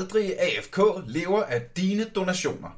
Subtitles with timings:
[0.00, 2.68] aldrig AFK lever af dine donationer.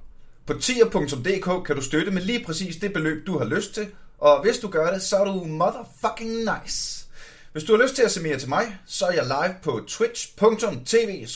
[0.46, 3.87] På tier.dk kan du støtte med lige præcis det beløb, du har lyst til,
[4.19, 7.06] og hvis du gør det, så er du motherfucking nice.
[7.53, 9.80] Hvis du har lyst til at se mere til mig, så er jeg live på
[9.88, 11.26] twitch.tv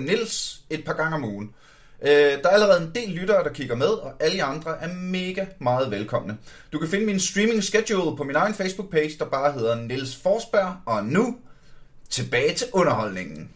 [0.00, 1.54] nils et par gange om ugen.
[2.02, 4.94] Øh, der er allerede en del lyttere, der kigger med, og alle jer andre er
[4.94, 6.38] mega meget velkomne.
[6.72, 10.76] Du kan finde min streaming schedule på min egen Facebook-page, der bare hedder Nils Forsberg,
[10.86, 11.36] og nu
[12.10, 13.50] tilbage til underholdningen.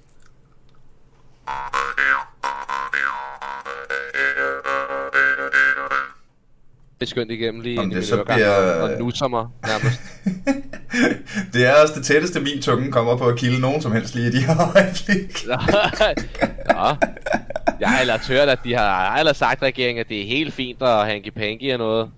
[7.03, 8.83] Det er skønt igennem lige Om en det så bliver...
[8.83, 10.01] og nusser mig nærmest.
[11.53, 14.29] det er også det tætteste, min tunge kommer på at kilde nogen som helst lige
[14.29, 15.47] i de her øjeblik.
[15.49, 16.95] ja.
[17.81, 20.83] Jeg har ellers hørt, at de har ellers sagt regeringen, at det er helt fint
[20.83, 22.11] at hanky panky og noget.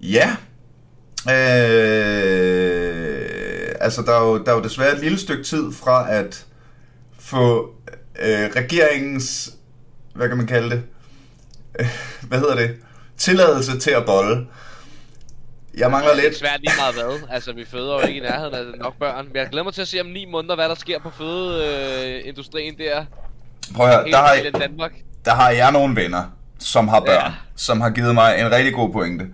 [0.00, 0.30] Ja.
[1.28, 2.14] Øh,
[3.80, 6.46] altså, der er, jo, der er jo desværre et lille stykke tid fra at
[7.18, 7.74] få
[8.18, 9.54] øh, regeringens,
[10.14, 10.82] hvad kan man kalde det,
[12.28, 12.76] hvad hedder det,
[13.16, 14.46] tilladelse til at bolle.
[15.74, 16.24] Jeg mangler lidt.
[16.24, 17.28] Det er svært lige meget hvad.
[17.34, 19.26] Altså, vi føder jo ikke i nærheden af nok børn.
[19.26, 22.74] Men jeg glæder mig til at se om ni måneder, hvad der sker på fødeindustrien
[22.80, 23.04] øh, der.
[23.74, 24.92] Prøv at høre, der har, I, Danmark.
[25.24, 26.22] der har jeg nogle venner,
[26.58, 27.32] som har børn, ja.
[27.56, 29.26] som har givet mig en rigtig god pointe.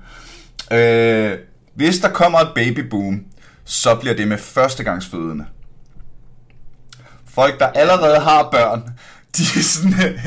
[0.72, 1.38] Øh,
[1.74, 3.24] hvis der kommer et babyboom,
[3.64, 5.46] så bliver det med førstegangsfødende.
[7.36, 8.82] Folk, der allerede har børn,
[9.36, 9.92] de er sådan,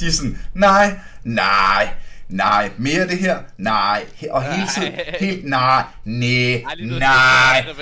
[0.00, 1.94] de er sådan, nej, nej,
[2.28, 7.66] nej, mere det her, nej, og hele tiden, helt nej, nej, nej.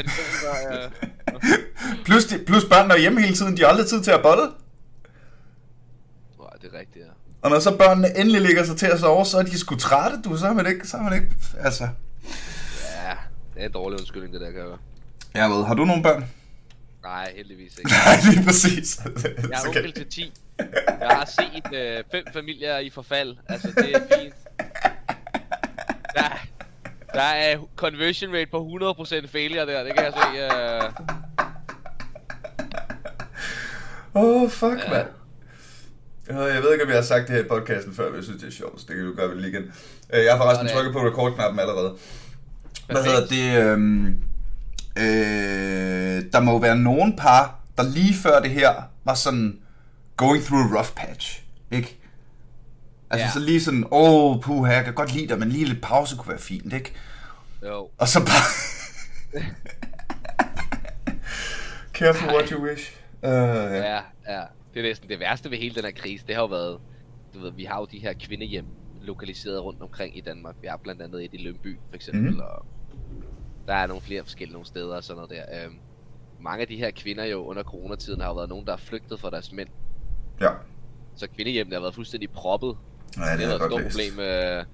[2.07, 4.43] plus, de, plus børnene er hjemme hele tiden, de har aldrig tid til at bolle.
[4.43, 4.51] Nej,
[6.63, 7.11] det er rigtigt, ja.
[7.43, 10.23] Og når så børnene endelig ligger sig til at sove, så er de sgu trætte,
[10.23, 11.27] du, så er man ikke, så er man ikke,
[11.61, 11.85] altså.
[11.85, 11.91] Ja,
[13.55, 14.61] det er en dårlig undskyldning, det der kan.
[15.35, 16.25] Jeg ved, har du nogle børn?
[17.03, 17.91] Nej, heldigvis ikke.
[18.07, 19.01] Nej, lige præcis.
[19.51, 20.33] Jeg er onkel til 10.
[21.01, 23.37] Jeg har set øh, fem familier i forfald.
[23.49, 24.35] Altså, det er fint.
[26.15, 26.47] Der,
[27.15, 30.39] der er conversion rate på 100% failure der, det kan jeg se.
[30.39, 30.93] Øh...
[34.15, 34.91] Åh, oh, fuck, ja.
[34.91, 35.07] mand.
[36.29, 38.41] Jeg ved ikke, om jeg har sagt det her i podcasten før, men jeg synes,
[38.41, 39.73] det er sjovt, så det kan du gøre vel lige igen.
[40.13, 41.97] Øh, jeg har forresten trykket på record-knappen allerede.
[42.87, 43.63] Hvad hedder det?
[43.63, 44.17] Øhm,
[44.97, 48.73] øh, der må være nogen par, der lige før det her
[49.05, 49.59] var sådan
[50.17, 51.99] going through a rough patch, ikke?
[53.11, 53.33] Altså ja.
[53.33, 56.17] så lige sådan, åh, oh, puha, jeg kan godt lide dig, men lige lidt pause
[56.17, 56.93] kunne være fint, ikke?
[57.63, 57.89] Jo.
[57.99, 58.45] Og så bare...
[61.99, 62.97] Careful what you wish.
[63.23, 63.95] Uh, ja.
[63.95, 64.43] ja, ja.
[64.75, 66.79] Det er næsten det værste ved hele den her krise, det har jo været,
[67.35, 68.67] du ved, vi har jo de her kvindehjem
[69.03, 70.55] lokaliseret rundt omkring i Danmark.
[70.63, 72.41] Vi har blandt andet et i Lønby, for eksempel, mm.
[72.41, 72.67] og
[73.71, 75.65] der er nogle flere forskellige nogle steder og sådan noget der.
[75.65, 75.75] Øhm,
[76.41, 79.21] mange af de her kvinder jo under coronatiden har jo været nogen, der er flygtet
[79.21, 79.69] fra deres mænd.
[80.41, 80.51] Ja.
[81.17, 82.77] Så kvindehjemmene har været fuldstændig proppet.
[83.17, 84.65] Ja, det, det er et stort problem, øh,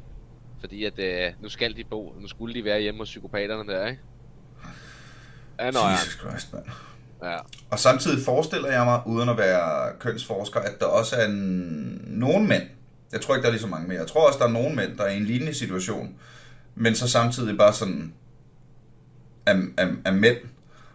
[0.60, 3.86] fordi at øh, nu skal de bo, nu skulle de være hjemme hos psykopaterne der,
[3.86, 4.02] ikke?
[5.58, 6.64] Ja, Jesus Christ, mand.
[7.22, 7.36] Ja.
[7.70, 12.48] Og samtidig forestiller jeg mig, uden at være kønsforsker, at der også er en, nogen
[12.48, 12.62] mænd,
[13.12, 14.76] jeg tror ikke, der er lige så mange mere, jeg tror også, der er nogen
[14.76, 16.14] mænd, der er i en lignende situation,
[16.74, 18.14] men så samtidig bare sådan,
[19.46, 20.36] af, af, af mænd,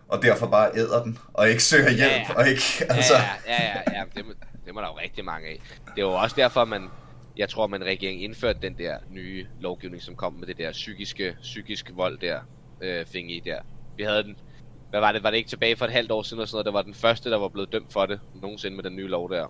[0.08, 2.34] og derfor bare æder den, og ikke søger hjælp, ja, ja.
[2.36, 3.14] og ikke, altså...
[3.14, 4.04] Ja, ja, ja, ja, ja.
[4.16, 4.26] Det,
[4.66, 5.62] det må der jo rigtig mange af.
[5.96, 6.90] Det jo også derfor, man,
[7.38, 11.36] jeg tror, man regeringen indførte den der nye lovgivning, som kom med det der psykiske,
[11.42, 12.40] psykisk vold der,
[12.82, 13.60] øh, fing i der.
[13.98, 14.36] Vi havde den,
[14.90, 16.66] hvad var det, var det ikke tilbage for et halvt år siden eller sådan noget,
[16.66, 19.32] det var den første, der var blevet dømt for det, nogensinde med den nye lov
[19.32, 19.48] der.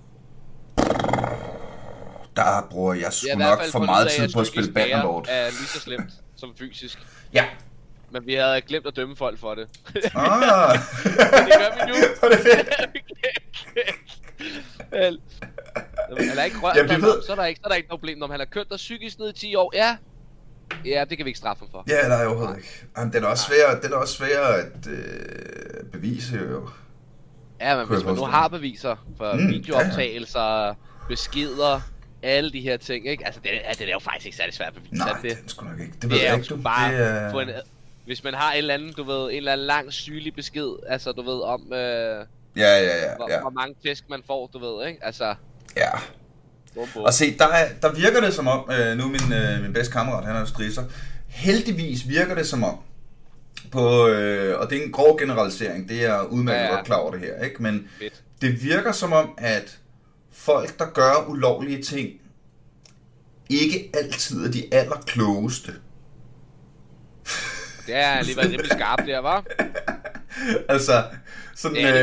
[2.36, 5.26] Der bruger jeg sgu nok for meget tid på at spille Bannerlord.
[5.30, 7.00] er lige så slemt som fysisk.
[7.34, 7.46] Ja,
[8.12, 9.68] men vi havde glemt at dømme folk for det.
[9.96, 10.02] Ah.
[11.48, 11.96] det gør vi nu.
[12.30, 12.70] det er fedt.
[16.30, 17.24] han er ikke rørt ja, ved...
[17.24, 18.18] så, er der ikke, så er der ikke noget problem.
[18.18, 19.98] Når han har kørt dig psykisk ned i 10 år, ja,
[20.86, 21.84] Ja, det kan vi ikke straffe for.
[21.90, 22.86] Ja, nej, overhovedet ikke.
[22.98, 26.70] Jamen, den er også svær, den er også svær at øh, bevise, jo.
[27.62, 30.74] Ja, men hvis man nu har beviser for mm, videooptagelser, ja.
[31.08, 31.82] beskeder,
[32.24, 33.26] alle de her ting, ikke?
[33.26, 34.96] Altså, det, det er jo faktisk ikke særlig svært at bevise.
[34.96, 35.92] Nej, det, det er sgu nok ikke.
[35.94, 36.62] Det, det ved jeg ikke, du.
[36.62, 37.32] Bare det er...
[37.32, 37.50] få en,
[38.06, 41.12] hvis man har en eller anden, du ved, en eller anden lang sygelig besked, altså
[41.12, 42.26] du ved om, øh, ja,
[42.58, 43.42] ja, ja, hvor, ja.
[43.42, 45.06] hvor mange tæsk man får, du ved, ikke?
[45.06, 45.36] Altså,
[45.78, 45.90] ja.
[46.74, 47.04] Bum, bum.
[47.04, 49.94] Og se, der, er, der virker det som om, øh, nu min, øh, min bedste
[49.94, 50.84] kammerat, han er jo strisser,
[51.28, 52.78] heldigvis virker det som om,
[53.72, 56.84] på, øh, og det er en grov generalisering, det er udmærket ja, ja.
[56.84, 57.64] klar over det her, ikke?
[57.64, 58.24] men Fedt.
[58.42, 59.78] det virker som om, at
[60.32, 62.10] folk, der gør ulovlige ting,
[63.50, 65.74] ikke altid er de allerklogeste.
[67.88, 69.44] Det er alligevel rimelig skarpt der, var.
[70.70, 71.04] altså,
[71.56, 71.98] sådan, øh, Det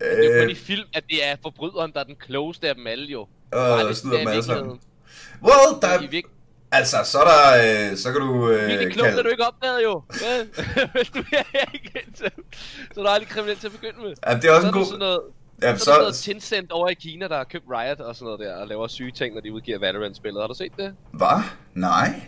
[0.00, 2.74] er jo kun Øh, i film, at det er forbryderen, der er den klogeste af
[2.74, 3.20] dem alle jo.
[3.20, 4.64] og Bare lidt snyder der dem i alle sammen.
[4.64, 4.80] virkeligheden.
[5.42, 6.30] Well, der, I virke-
[6.72, 9.82] altså, så er der, øh, så kan du øh, Virkelig klogt, at du ikke opdagede
[9.82, 10.02] jo.
[10.94, 12.30] Hvis du er ikke så,
[12.94, 14.14] så er du aldrig kriminel til at begynde med.
[14.26, 14.84] Ja, det er også så en er god...
[14.86, 15.20] sådan noget,
[15.62, 16.22] Ja, så er der noget så...
[16.24, 19.10] Tencent over i Kina, der har købt Riot og sådan noget der, og laver syge
[19.12, 20.42] ting, når de udgiver Valorant-spillet.
[20.42, 20.94] Har du set det?
[21.12, 21.42] Hvad?
[21.74, 22.20] Nej.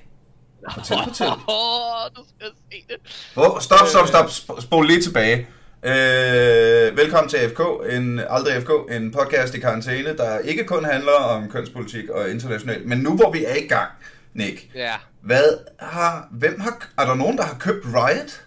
[0.74, 1.26] Fortæl, fortæl.
[1.48, 2.96] Åh, du skal se det.
[3.34, 4.24] Hvor, stop, stop, stop.
[4.26, 5.46] Sp- Spol lige tilbage.
[5.82, 7.60] Øh, velkommen til AFK,
[7.92, 12.86] en Aldrig AFK, en podcast i karantæne, der ikke kun handler om kønspolitik og internationalt,
[12.86, 13.90] men nu hvor vi er i gang,
[14.34, 14.94] Nick, Ja.
[15.22, 18.42] hvad har, hvem har, er der nogen, der har købt Riot?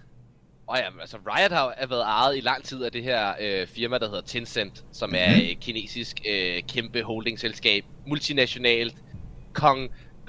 [0.67, 3.97] Og ja, altså Riot har været ejet i lang tid af det her øh, firma,
[3.97, 8.95] der hedder Tencent, som er et kinesisk øh, kæmpe holdingselskab, multinationalt,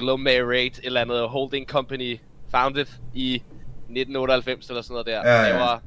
[0.00, 2.18] conglomerate, et eller andet holding company,
[2.50, 5.12] founded i 1998 eller sådan noget der.
[5.32, 5.52] Ja, ja, ja.
[5.52, 5.78] Laver,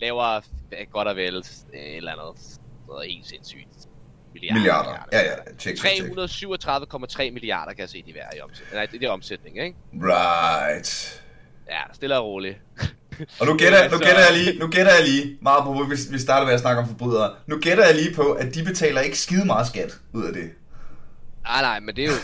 [0.00, 0.40] laver
[0.92, 2.42] godt og vel et eller andet
[2.88, 3.68] noget helt sindssygt.
[4.32, 4.54] Milliarder.
[4.60, 4.90] Milliarder.
[5.12, 5.76] Ja, ja, tjek.
[5.78, 8.74] 337,3 milliarder kan jeg se, de er i omsætning.
[8.74, 9.76] Nej, det er omsætning, ikke?
[9.94, 11.22] Right.
[11.70, 12.56] Ja, stille og roligt.
[13.40, 16.12] Og nu gætter, nu Så- gætter jeg lige, nu gætter jeg lige, meget på, hvis
[16.12, 19.00] vi starter med at snakke om forbrydere, nu gætter jeg lige på, at de betaler
[19.00, 20.50] ikke skide meget skat ud af det.
[21.44, 22.14] Nej, nej, men det er jo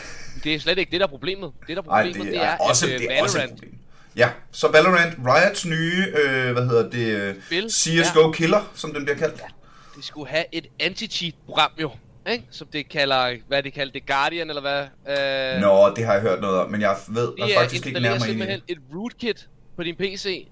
[0.44, 1.52] det er slet ikke det, der er problemet.
[1.60, 3.60] Det, der er problemet, det det, er, også, at øh, det er også et Valorant...
[3.60, 3.78] problem.
[4.16, 9.04] Ja, så Valorant, Riots nye, øh, hvad hedder det, øh, Spil, CSGO Killer, som den
[9.04, 9.42] bliver kaldt.
[9.96, 11.90] det skulle have et anti-cheat-program jo,
[12.30, 12.44] ikke?
[12.50, 14.82] Som det kalder, hvad det kalder, det Guardian, eller hvad?
[15.54, 18.16] Øh, Nå, det har jeg hørt noget om, men jeg ved er faktisk ikke nærmere
[18.16, 18.76] ind i simpelthen det.
[18.76, 20.48] et rootkit på din PC.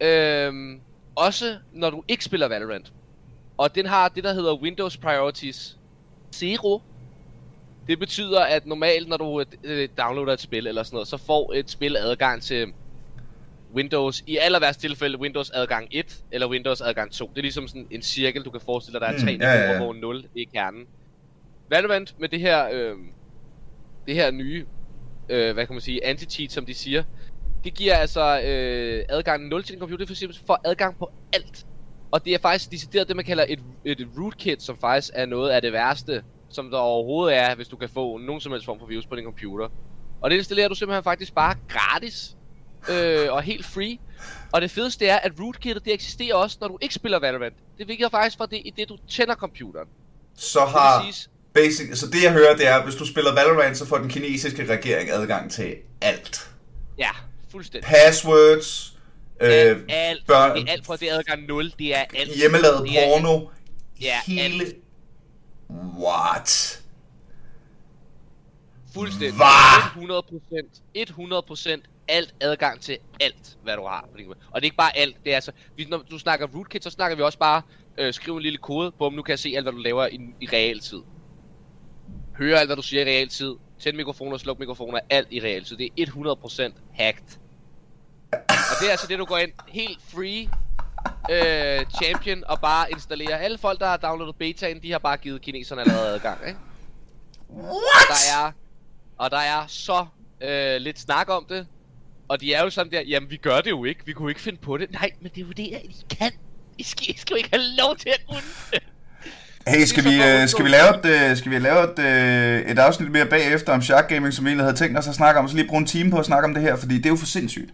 [0.00, 0.80] Øhm,
[1.16, 2.92] også når du ikke spiller Valorant.
[3.58, 5.76] Og den har det, der hedder Windows Priorities
[6.34, 6.82] Zero.
[7.88, 11.52] Det betyder, at normalt, når du øh, downloader et spil eller sådan noget, så får
[11.54, 12.72] et spil adgang til
[13.74, 17.30] Windows, i aller værste tilfælde Windows adgang 1 eller Windows adgang 2.
[17.30, 19.72] Det er ligesom sådan en cirkel, du kan forestille dig, der er Mm, tre ja,
[19.72, 19.78] ja.
[19.78, 20.86] hvor 0 det er kernen.
[21.70, 22.96] Valorant med det her, øh,
[24.06, 24.66] det her nye,
[25.28, 27.02] øh, hvad kan man sige, anti-cheat, som de siger,
[27.64, 31.66] det giver altså øh, adgang 0 til din computer, for eksempel for adgang på alt.
[32.10, 35.50] Og det er faktisk decideret det, man kalder et, et rootkit, som faktisk er noget
[35.50, 36.22] af det værste,
[36.54, 39.16] som der overhovedet er, hvis du kan få nogen som helst form for virus på
[39.16, 39.68] din computer.
[40.20, 42.36] Og det installerer du simpelthen faktisk bare gratis
[42.90, 43.98] øh, og helt free.
[44.52, 47.54] Og det fedeste er, at rootkittet det eksisterer også, når du ikke spiller Valorant.
[47.78, 49.88] Det virker faktisk fra det, i det du tænder computeren.
[50.36, 53.34] Så Det har, sige, basic, så det jeg hører, det er, at hvis du spiller
[53.34, 56.50] Valorant, så får den kinesiske regering adgang til alt.
[56.98, 57.10] ja,
[57.50, 57.90] fuldstændig.
[57.90, 58.96] Passwords,
[59.40, 62.36] øh, alt, alt, børn- det er alt fra det er adgang 0, det er alt.
[62.36, 63.40] hjemmelavet Det er porno,
[64.00, 64.42] Ja, hele...
[64.64, 64.74] alt.
[65.98, 66.82] What?
[68.94, 69.36] Fuldstændig.
[69.36, 69.78] Hva?
[69.78, 70.82] 100%.
[70.96, 74.08] 100% alt adgang til alt, hvad du har.
[74.50, 75.16] Og det er ikke bare alt.
[75.24, 77.62] Det er altså, hvis, når du snakker rootkit, så snakker vi også bare,
[77.98, 80.20] øh, skriv en lille kode, bum, nu kan jeg se alt, hvad du laver i,
[80.40, 81.02] i realtid.
[82.38, 83.54] Høre alt, hvad du siger i realtid.
[83.78, 85.76] Tænd mikrofoner, sluk mikrofoner, alt i realtid.
[85.76, 87.38] Det er 100% hacked.
[88.32, 90.48] Og det er altså det, du går ind helt free
[91.30, 93.36] øh, champion og bare installerer.
[93.36, 96.58] Alle folk, der har downloadet betaen, de har bare givet kineserne allerede adgang, ikke?
[97.50, 98.08] What?
[98.08, 98.52] der er,
[99.18, 100.06] og der er så
[100.40, 101.66] øh, lidt snak om det.
[102.28, 104.40] Og de er jo sådan der, jamen vi gør det jo ikke, vi kunne ikke
[104.40, 104.92] finde på det.
[104.92, 106.32] Nej, men det er jo det, I kan.
[106.78, 108.20] I skal, I skal jo ikke have lov til at
[108.72, 108.82] det.
[109.66, 112.78] Hey, skal vi, øh, skal vi lave et, øh, skal vi lave et, øh, et
[112.78, 115.48] afsnit mere bagefter om Shark Gaming, som vi egentlig havde tænkt os at snakke om,
[115.48, 117.16] så lige bruge en time på at snakke om det her, fordi det er jo
[117.16, 117.70] for sindssygt.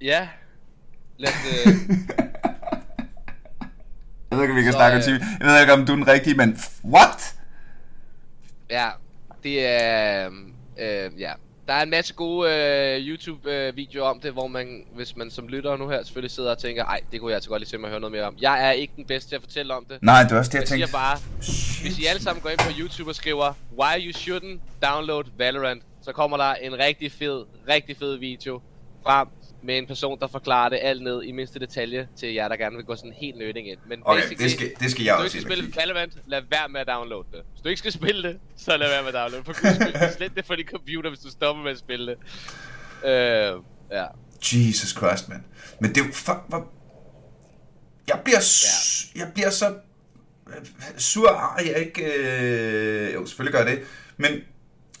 [0.00, 0.28] Ja.
[1.18, 1.30] Lad
[1.66, 1.72] øh,
[4.32, 5.20] Jeg ved ikke, om vi kan Så, snakke om øh, time.
[5.40, 7.34] Jeg ved ikke, om du er den rigtige, men what?
[8.70, 8.88] ja,
[9.42, 10.30] det er...
[10.78, 11.32] Øh, ja.
[11.68, 15.76] Der er en masse gode øh, YouTube-videoer om det, hvor man, hvis man som lytter
[15.76, 17.88] nu her, selvfølgelig sidder og tænker, ej, det kunne jeg altså godt lige tænke mig
[17.88, 18.34] at høre noget mere om.
[18.40, 19.98] Jeg er ikke den bedste til at fortælle om det.
[20.02, 20.92] Nej, det er også det, jeg Jeg tænkte.
[20.92, 21.18] bare,
[21.82, 24.58] Hvis I alle sammen går ind på YouTube og skriver Why you shouldn't
[24.88, 28.60] download Valorant Så kommer der en rigtig fed, rigtig fed video
[29.06, 29.28] Frem
[29.62, 32.76] med en person der forklarer det alt ned i mindste detalje Til jer der gerne
[32.76, 33.78] vil gå sådan helt nerding ind.
[33.88, 35.76] Men Okay, det skal, det skal jeg hvis du også ikke skal spille.
[35.76, 37.40] Valorant, lad være med at downloade det.
[37.52, 39.56] Hvis du ikke skal spille det, så lad være med at downloade det.
[39.56, 42.18] For slet det fra din computer, hvis du stopper med at spille det.
[43.10, 43.60] Øh,
[43.92, 44.06] Ja,
[44.52, 45.44] Jesus Christ, man.
[45.80, 46.70] Men det er fuck, hvor...
[48.08, 49.68] Jeg bliver, s- jeg bliver så
[50.48, 50.54] øh,
[50.98, 52.04] sur, at jeg ikke...
[52.04, 53.14] Øh...
[53.14, 53.84] Jo, selvfølgelig gør jeg det.
[54.16, 54.32] Men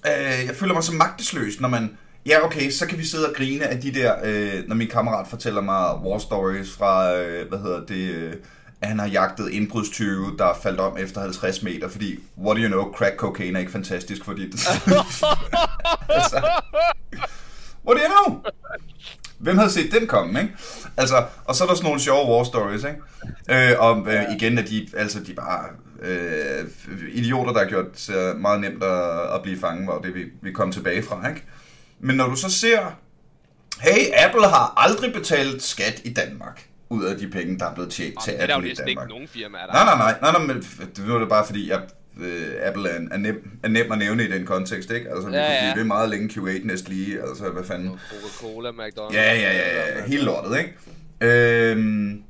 [0.06, 1.98] øh, jeg føler mig så magtesløs, når man...
[2.26, 4.14] Ja, okay, så kan vi sidde og grine af de der...
[4.24, 8.14] Øh, når min kammerat fortæller mig war stories fra, øh, hvad hedder det...
[8.14, 8.34] Øh,
[8.80, 12.62] at han har jagtet indbrudstyve, der er faldt om efter 50 meter, fordi, what do
[12.62, 14.42] you know, crack cocaine er ikke fantastisk, fordi...
[16.08, 16.42] altså,
[17.86, 18.42] what do you know?
[19.38, 20.54] Hvem havde set den komme, ikke?
[20.96, 23.70] Altså, og så er der sådan nogle sjove war stories, ikke?
[23.72, 25.64] Øh, om øh, igen, at de, altså, de bare
[26.02, 26.68] øh,
[27.12, 30.52] idioter, der har gjort det meget nemt at, at blive fanget, hvor det vi, vi
[30.52, 31.44] kom tilbage fra, ikke?
[32.02, 32.78] Men når du så ser,
[33.80, 37.90] hey, Apple har aldrig betalt skat i Danmark ud af de penge, der er blevet
[37.90, 39.08] tjent til Det er der jo Apple i næsten ikke Danmark.
[39.08, 40.62] nogen firmaer, der Nej, nej, nej, nej, nej, men
[40.96, 41.80] det var det bare fordi, jeg,
[42.20, 45.10] øh, Apple er, er, nem, er nem at nævne i den kontekst, ikke?
[45.10, 45.72] Altså, vi Ja, ja.
[45.72, 47.90] blive ved meget længe Q8 næste lige, altså, hvad fanden.
[48.10, 49.14] Coca-Cola, McDonald's.
[49.14, 50.72] Ja, ja, ja, ja, hele lortet, ikke?
[51.20, 52.22] Øhm,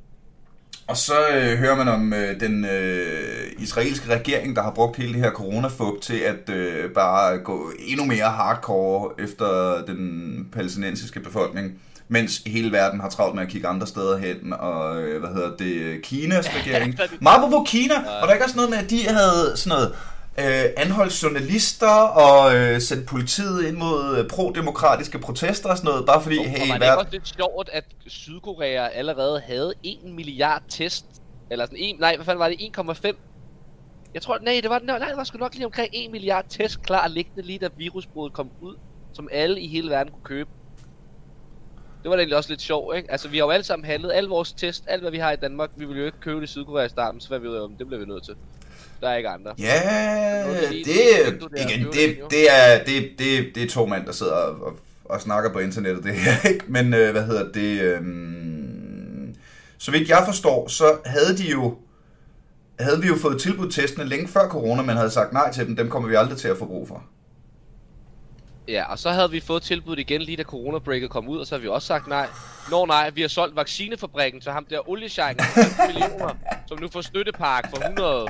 [0.93, 5.13] og så øh, hører man om øh, den øh, israelske regering, der har brugt hele
[5.13, 11.73] det her coronafup til at øh, bare gå endnu mere hardcore efter den palæstinensiske befolkning,
[12.09, 15.57] mens hele verden har travlt med at kigge andre steder hen, og øh, hvad hedder
[15.57, 16.99] det, Kinas regering.
[17.21, 19.95] Meget på Kina, og der er ikke også noget med, at de havde sådan noget
[20.39, 21.97] øh, anholdt journalister
[22.27, 26.45] og øh, sendt politiet ind mod øh, pro-demokratiske protester og sådan noget, bare fordi, Og
[26.45, 31.07] hey, var det ikke også lidt sjovt, at Sydkorea allerede havde 1 milliard test?
[31.51, 32.57] Eller sådan en, nej, hvad fanden var det?
[32.79, 33.17] 1,5?
[34.15, 36.83] Jeg tror, nej, det var, nej, det var sgu nok lige omkring 1 milliard test
[36.83, 38.77] klar liggende lige da virusbruddet kom ud,
[39.13, 40.51] som alle i hele verden kunne købe.
[42.03, 43.11] Det var da egentlig også lidt sjovt, ikke?
[43.13, 45.37] Altså, vi har jo alle sammen handlet alle vores test, alt hvad vi har i
[45.37, 45.71] Danmark.
[45.77, 47.87] Vi ville jo ikke købe det i Sydkorea i starten, så hvad vi jo, det
[47.87, 48.35] bliver vi nødt til.
[49.03, 49.55] Der er ikke andre.
[49.59, 54.33] Ja, det, der, igen, det, det, er, det, det, det er to mænd, der sidder
[54.33, 56.65] og, og, snakker på internettet, det her, ikke?
[56.69, 57.81] Men øh, hvad hedder det?
[57.81, 59.35] øhm,
[59.79, 61.77] så vidt jeg forstår, så havde de jo
[62.81, 65.77] havde vi jo fået tilbudt testene længe før corona, men havde sagt nej til dem.
[65.77, 67.03] Dem kommer vi aldrig til at få brug for.
[68.69, 71.55] Ja, og så havde vi fået tilbuddet igen lige da coronabreaket kom ud, og så
[71.55, 72.29] havde vi også sagt nej.
[72.71, 76.35] Nå nej, vi har solgt vaccinefabrikken til ham der oliesjejken for 15 millioner,
[76.67, 78.27] som nu får støttepark for 100...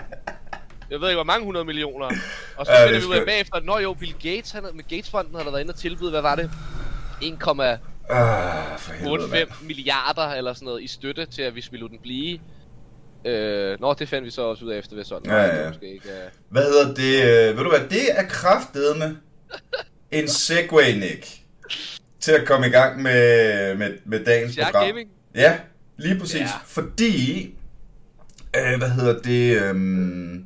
[0.92, 2.06] Jeg ved ikke, hvor mange 100 millioner.
[2.56, 4.84] Og så Ja, er finder vi ud af bagefter, at jo, Bill Gates, han med
[4.88, 6.50] Gatesfonden havde der været inde og tilbyde, hvad var det?
[7.22, 7.78] 1,85
[8.10, 9.48] Ah, for helvede, mand.
[9.62, 12.38] milliarder eller sådan noget i støtte til, at vi ville den blive.
[13.26, 15.30] Øh, nå, det fandt vi så også ud af efter, vi solgte.
[15.34, 17.48] Ja, ja, Det måske ikke, øh, Hvad hedder det?
[17.50, 19.18] øh, Ved du hvad, det er kraftedeme
[20.10, 21.26] en segway, Nick.
[22.20, 24.86] Til at komme i gang med, med, med dagens Shark program.
[24.88, 25.10] Gaming?
[25.34, 25.58] Ja,
[25.98, 26.40] lige præcis.
[26.40, 26.46] Ja.
[26.64, 27.44] Fordi,
[28.56, 30.44] øh, hvad hedder det, øhm,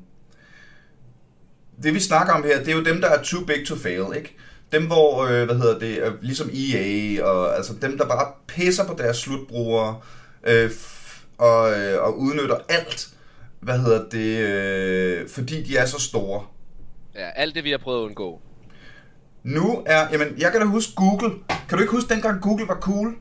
[1.83, 4.17] det vi snakker om her, det er jo dem, der er too big to fail,
[4.17, 4.37] ikke?
[4.73, 8.87] Dem, hvor, øh, hvad hedder det, øh, ligesom EA, og altså dem, der bare pisser
[8.87, 10.01] på deres slutbrugere,
[10.47, 10.71] øh,
[11.39, 13.09] og, øh, og udnytter alt,
[13.61, 16.45] hvad hedder det, øh, fordi de er så store.
[17.15, 18.41] Ja, alt det vi har prøvet at undgå.
[19.43, 21.31] Nu er, jamen, jeg kan da huske Google.
[21.69, 23.15] Kan du ikke huske, dengang Google var cool?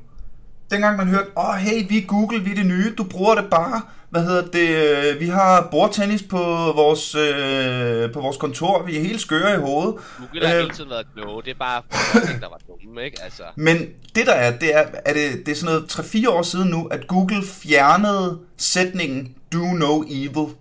[0.71, 3.35] Dengang man hørte, åh, oh, hey, vi er Google, vi er det nye, du bruger
[3.35, 3.81] det bare.
[4.15, 6.37] Hvad hedder det, øh, vi har bordtennis på
[6.75, 9.95] vores, øh, på vores kontor, vi er helt skøre i hovedet.
[10.17, 11.43] Google har Øh, hele tiden været kloge.
[11.43, 13.23] Det er bare folk, der var dumme, ikke?
[13.23, 13.77] Altså, Men
[14.15, 16.87] det der er, det er, er det, det er sådan noget 3-4 år siden nu,
[16.87, 20.55] at Google fjernede sætningen do no evil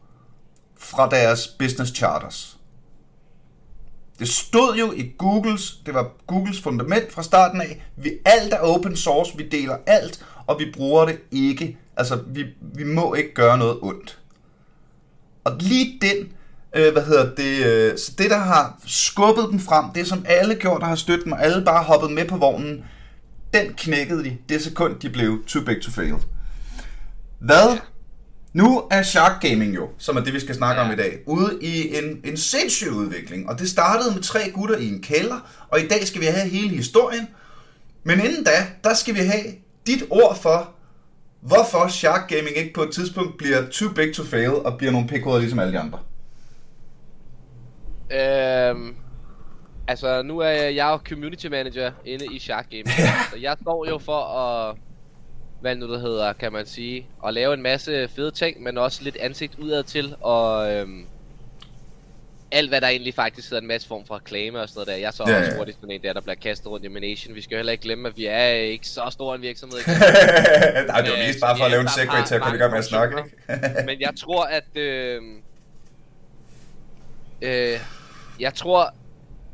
[0.79, 2.57] fra deres business charters.
[4.19, 8.59] Det stod jo i Googles, det var Googles fundament fra starten af, vi alt er
[8.59, 11.79] open source, vi deler alt, og vi bruger det ikke.
[11.97, 14.19] Altså, vi, vi må ikke gøre noget ondt.
[15.45, 16.29] Og lige den,
[16.77, 20.55] øh, hvad hedder det, øh, så det der har skubbet dem frem, det som alle
[20.55, 22.85] gjorde, der har støttet og alle bare hoppet med på vognen,
[23.55, 26.15] den knækkede de, det sekund de blev too big to fail.
[27.39, 27.79] Hvad?
[28.53, 30.87] Nu er Shark Gaming jo, som er det vi skal snakke Ja.
[30.87, 33.49] om i dag, ude i en, en sindssyg udvikling.
[33.49, 36.49] Og det startede med tre gutter i en kælder, og i dag skal vi have
[36.49, 37.29] hele historien.
[38.05, 39.45] Men inden da, der skal vi have
[39.87, 40.75] dit ord for,
[41.41, 45.09] hvorfor Shark Gaming ikke på et tidspunkt bliver too big to fail og bliver nogle
[45.09, 45.99] pikhoveder ligesom alle de andre.
[48.11, 48.97] Øhm,
[49.88, 52.88] altså, nu er jeg, jeg er community manager inde i Shark Gaming.
[53.33, 54.76] så jeg står jo for at,
[55.61, 59.03] hvad nu det hedder, kan man sige, at lave en masse fede ting, men også
[59.03, 61.07] lidt ansigt udad til, og øhm,
[62.55, 64.97] alt hvad der egentlig faktisk hedder en masse form for reklame og sådan noget der.
[64.97, 67.35] Jeg så Ja, også hurtigt sådan en der, der bliver kastet rundt i Mination.
[67.35, 69.79] Vi skal jo heller ikke glemme, at vi er ikke så stor en virksomhed.
[70.87, 72.71] Nej, det var mest bare for at lave en segway til at komme i gang
[72.71, 73.17] med at snakke?
[73.89, 74.77] Men jeg tror, at...
[74.77, 75.23] Øh,
[77.43, 77.81] øh,
[78.41, 78.95] jeg tror...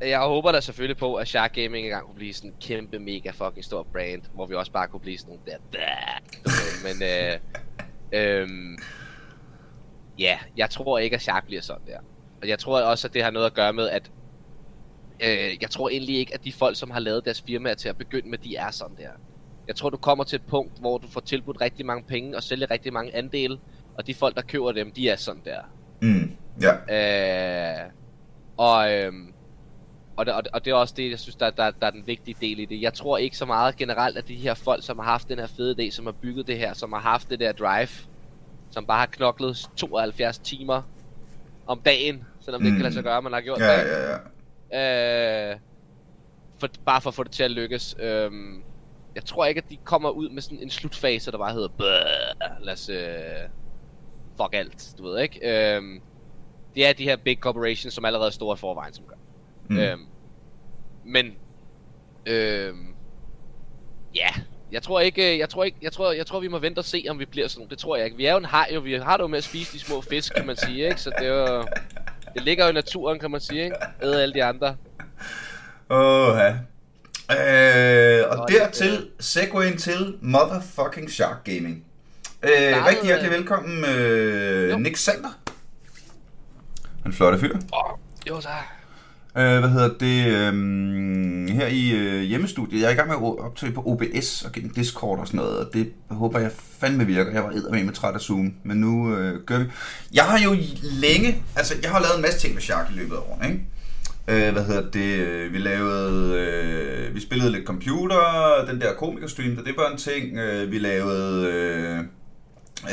[0.00, 3.30] Jeg håber da selvfølgelig på, at Shark Gaming engang kunne blive sådan en kæmpe, mega
[3.30, 5.78] fucking stor brand, hvor vi også bare kunne blive sådan nogle der...
[6.42, 8.49] ved, Men øh, øh,
[10.19, 11.99] ja, jeg tror ikke, at Shark bliver sådan der.
[12.42, 14.11] Og jeg tror også, at det har noget at gøre med, at
[15.20, 17.97] øh, jeg tror egentlig ikke, at de folk, som har lavet deres firmaer til at
[17.97, 19.11] begynde med, de er sådan der.
[19.68, 22.42] Jeg tror, du kommer til et punkt, hvor du får tilbudt rigtig mange penge og
[22.42, 23.59] sælger rigtig mange andele,
[23.94, 25.61] og de folk, der køber dem, de er sådan der.
[26.02, 27.82] Mm, ja.
[27.82, 27.90] Øh,
[28.56, 29.32] og, øhm,
[30.16, 31.90] og, det, og, det, og det er også det, jeg synes, der, der, der er
[31.90, 32.82] den vigtige del i det.
[32.82, 35.47] Jeg tror ikke så meget generelt, at de her folk, som har haft den her
[35.47, 37.88] fede idé, som har bygget det her, som har haft det der drive,
[38.70, 40.82] som bare har knoklet 72 timer
[41.66, 42.64] om dagen, selvom mm.
[42.64, 43.90] det ikke kan lade sig gøre, man har gjort Ja, det.
[43.90, 44.16] ja,
[44.73, 45.50] ja.
[45.52, 45.56] Øh,
[46.61, 47.97] for, bare for at få det til at lykkes.
[48.00, 48.30] Øh,
[49.14, 52.64] jeg tror ikke, at de kommer ud med sådan en slutfase, der bare hedder, "Bæh,
[52.64, 53.49] lad os øh,
[54.37, 55.38] fuck alt, du ved ikke?
[55.76, 55.82] Øh,
[56.75, 59.16] det er de her big corporations, som allerede er store i forvejen, som gør.
[59.68, 59.75] Mm.
[59.76, 59.80] Mm.
[59.82, 60.06] Øhm,
[61.04, 61.26] men
[62.26, 62.94] øhm,
[64.14, 64.28] ja,
[64.73, 67.04] jeg tror ikke, jeg tror ikke, jeg tror, jeg tror vi må vente og se
[67.11, 67.68] om vi bliver sådan.
[67.68, 68.16] Det tror jeg ikke.
[68.16, 68.80] Vi er jo en haj, jo.
[68.80, 71.00] Vi har det jo med at spise de små fisk, kan man sige, ikke?
[71.00, 71.64] Så det er jo,
[72.34, 73.76] det ligger jo i naturen, kan man sige, ikke?
[74.02, 74.76] Æde alle de andre.
[75.90, 76.54] Åh, ja.
[77.30, 81.84] Øh, og Og dertil, segwayen til motherfucking Shark Gaming.
[82.42, 84.78] Øh, Startede, rigtig hjertelig velkommen, øh, Jo.
[84.78, 85.38] Nick Sander.
[87.06, 87.54] En flotte fyr.
[87.56, 88.64] Åh, jo tak.
[89.37, 90.26] Øh, hvad hedder det?
[90.26, 90.52] Øh,
[91.49, 92.80] her i øh, hjemmestudiet.
[92.80, 95.58] Jeg er i gang med at optage på OBS og gennem Discord og sådan noget,
[95.58, 97.32] og det håber jeg fandme virker.
[97.32, 99.64] Jeg var eddermame med træt af Zoom, men nu øh, gør vi.
[100.14, 103.14] Jeg har jo længe, altså jeg har lavet en masse ting med Shark i løbet
[103.14, 103.66] af årene, ikke?
[104.28, 105.26] Øh, hvad hedder det?
[105.26, 110.38] Øh, vi lavede, øh, vi spillede lidt computer, den der komikerstream, det var en ting.
[110.38, 111.99] Øh, vi lavede øh,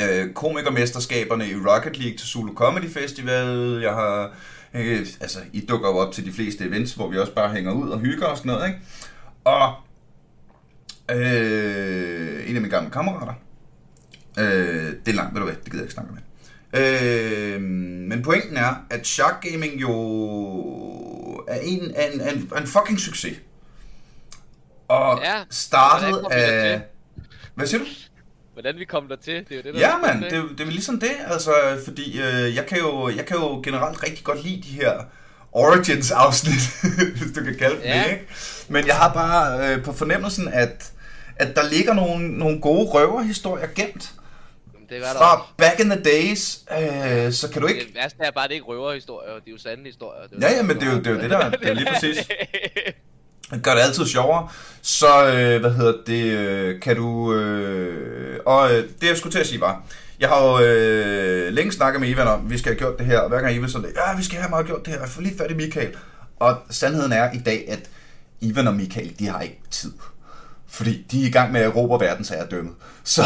[0.02, 3.80] øh, komikermesterskaberne i Rocket League til Zulu Comedy Festival.
[3.82, 4.30] Jeg har,
[4.78, 7.72] øh, altså, I dukker jo op til de fleste events, hvor vi også bare hænger
[7.72, 8.80] ud og hygger og sådan noget, ikke?
[9.44, 9.74] Og
[11.10, 13.34] øh, en af mine gamle kammerater,
[14.38, 16.22] øh, det er langt, ved du hvad, det gider jeg ikke snakke med.
[16.74, 17.60] Øh,
[18.10, 19.90] men pointen er, at Shark Gaming jo
[21.48, 23.36] er en, er en, er en, er en fucking succes.
[24.88, 25.42] Og Ja,
[26.06, 26.80] vi af...
[27.54, 27.86] Hvad siger du?
[28.58, 30.42] Hvordan vi kom der til, det er jo det, der Ja, er mand, det, er
[30.58, 31.52] det er ligesom det, altså,
[31.84, 34.92] fordi øh, jeg, kan jo, jeg kan jo generelt rigtig godt lide de her
[35.52, 36.60] Origins-afsnit,
[37.18, 38.02] hvis du kan kalde dem Ja.
[38.04, 38.26] det, ikke?
[38.68, 40.92] Men jeg har bare øh, på fornemmelsen, at,
[41.36, 44.12] at der ligger nogle, nogle gode røverhistorier gemt
[44.88, 47.80] Det er der fra back in the days, øh, så kan du ikke...
[47.80, 50.26] Det værste er bare, at det ikke røverhistorier, det er jo sande historier.
[50.26, 51.86] Det Ja, ja, men det er jo- det er jo det, der- det er lige
[51.94, 52.28] præcis.
[53.62, 54.48] Gør det altid sjovere.
[54.82, 57.34] Så, øh, hvad hedder det, øh, kan du...
[57.34, 59.82] Øh, og øh, det, jeg skulle til at sige var,
[60.20, 63.18] jeg har jo øh, længe snakket med Ivan om, vi skal have gjort det her,
[63.18, 65.22] og hver gang Ivan sådan, ja, vi skal have meget gjort det her, jeg får
[65.22, 65.96] lige fat i Michael.
[66.36, 67.80] Og sandheden er i dag, at
[68.40, 69.92] Ivan og Michael, de har ikke tid.
[70.68, 72.74] Fordi de er i gang med at råbe verdensherredømmet.
[73.04, 73.22] Så,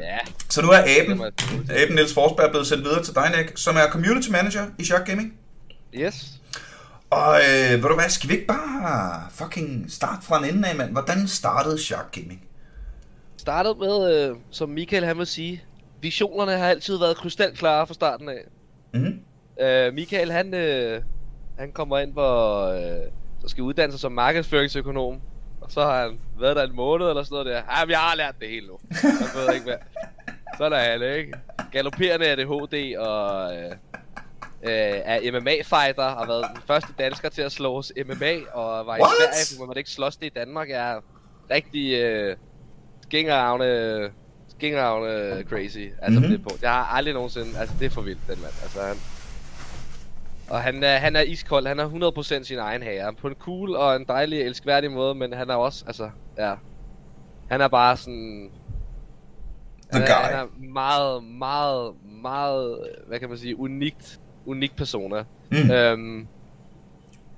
[0.00, 0.18] ja,
[0.48, 1.32] så nu er Aben, jeg.
[1.76, 5.06] Aben Niels Forsberg blevet sendt videre til dig, Nick, som er community manager i Shark
[5.06, 5.32] Gaming.
[5.94, 6.37] Yes.
[7.10, 10.76] Og øh, ved du hvad, skal vi ikke bare fucking starte fra en ende af,
[10.76, 10.92] mand?
[10.92, 12.48] Hvordan startede Shark Gaming?
[13.36, 15.62] Startet med, øh, som Michael han vil sige,
[16.00, 18.44] visionerne har altid været krystalklare fra starten af.
[18.94, 19.20] Mm-hmm.
[19.60, 21.02] Øh, Michael han, øh,
[21.58, 22.20] han kommer ind på,
[22.72, 25.20] øh, så skal uddanne sig som markedsføringsøkonom.
[25.60, 27.62] Og så har han været der en måned eller sådan noget der.
[27.62, 28.78] Ej, men jeg har lært det hele nu.
[29.02, 29.76] Jeg ved ikke hvad.
[30.58, 31.32] Sådan er han, ikke?
[31.72, 33.72] Galopperende ADHD og øh,
[34.62, 34.70] øh,
[35.04, 36.08] er MMA-fighter.
[36.08, 38.32] Har været den første dansker til at slås MMA.
[38.52, 39.10] Og var i What?
[39.20, 40.68] Sverige, hvor man ikke slås det i Danmark.
[40.68, 41.00] Jeg er
[41.50, 42.36] rigtig øh,
[43.02, 44.10] skingeravne,
[44.48, 45.78] skingeravne crazy.
[46.02, 46.28] Altså Mhm.
[46.28, 46.42] mm-hmm.
[46.42, 46.50] på.
[46.62, 47.58] Jeg har aldrig nogensinde...
[47.58, 48.52] Altså det er for vildt, den mand.
[48.62, 48.96] Altså han...
[50.50, 53.14] Og han er, han er iskold, han er 100% sin egen herre.
[53.14, 56.54] På en cool og en dejlig, elskværdig måde, men han er også, altså, ja.
[57.50, 58.50] Han er bare sådan...
[59.92, 60.24] The han, er, guy.
[60.30, 65.24] han er meget, meget, meget, hvad kan man sige, unikt, unik persona.
[65.50, 65.70] Mm.
[65.70, 66.26] Øhm,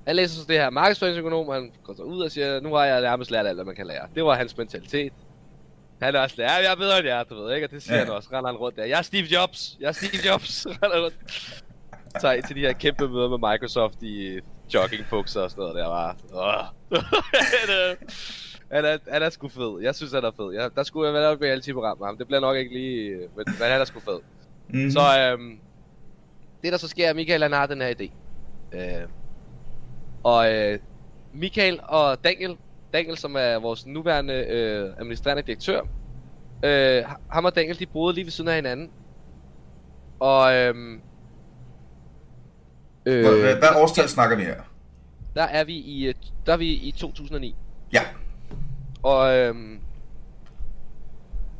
[0.07, 3.01] han læser så det her markedsføringsøkonom, han går så ud og siger, nu har jeg
[3.01, 4.07] nærmest lært alt, hvad man kan lære.
[4.15, 5.13] Det var hans mentalitet.
[6.01, 7.97] Han er også lærer, jeg er bedre end jer, du ved ikke, og det siger
[7.97, 8.03] Ja.
[8.03, 8.85] han også, render han rundt der.
[8.85, 11.15] Jeg er Steve Jobs, jeg er Steve Jobs, render rundt.
[12.21, 14.39] Tager ind til de her kæmpe møder med Microsoft i
[14.73, 16.15] joggingbukser og sådan noget der, bare.
[16.33, 16.65] Åh.
[17.61, 17.95] han, er,
[18.75, 20.53] han, er, han er sgu fed, jeg synes han er fed.
[20.53, 23.45] Jeg, der skulle jeg være et reality-program med ham, det bliver nok ikke lige, men,
[23.45, 24.19] men han er sgu fed.
[24.69, 24.91] Mm-hmm.
[24.91, 25.59] Så øhm,
[26.63, 28.11] det der så sker, er, Michael han har den her idé.
[28.73, 29.07] Øh,
[30.23, 30.79] og øh,
[31.33, 32.57] Michael og Daniel,
[32.93, 35.81] Daniel som er vores nuværende øh, administrerende direktør,
[36.65, 38.91] øh, ham og Daniel de boede lige ved siden af hinanden.
[40.19, 41.01] Og øhm,
[43.05, 44.61] øh, Hvad, hvad, årstal snakker vi her?
[45.35, 46.13] der er vi i øh,
[46.45, 47.55] der er vi i 2009.
[47.93, 48.01] Ja.
[49.03, 49.79] Og øhm,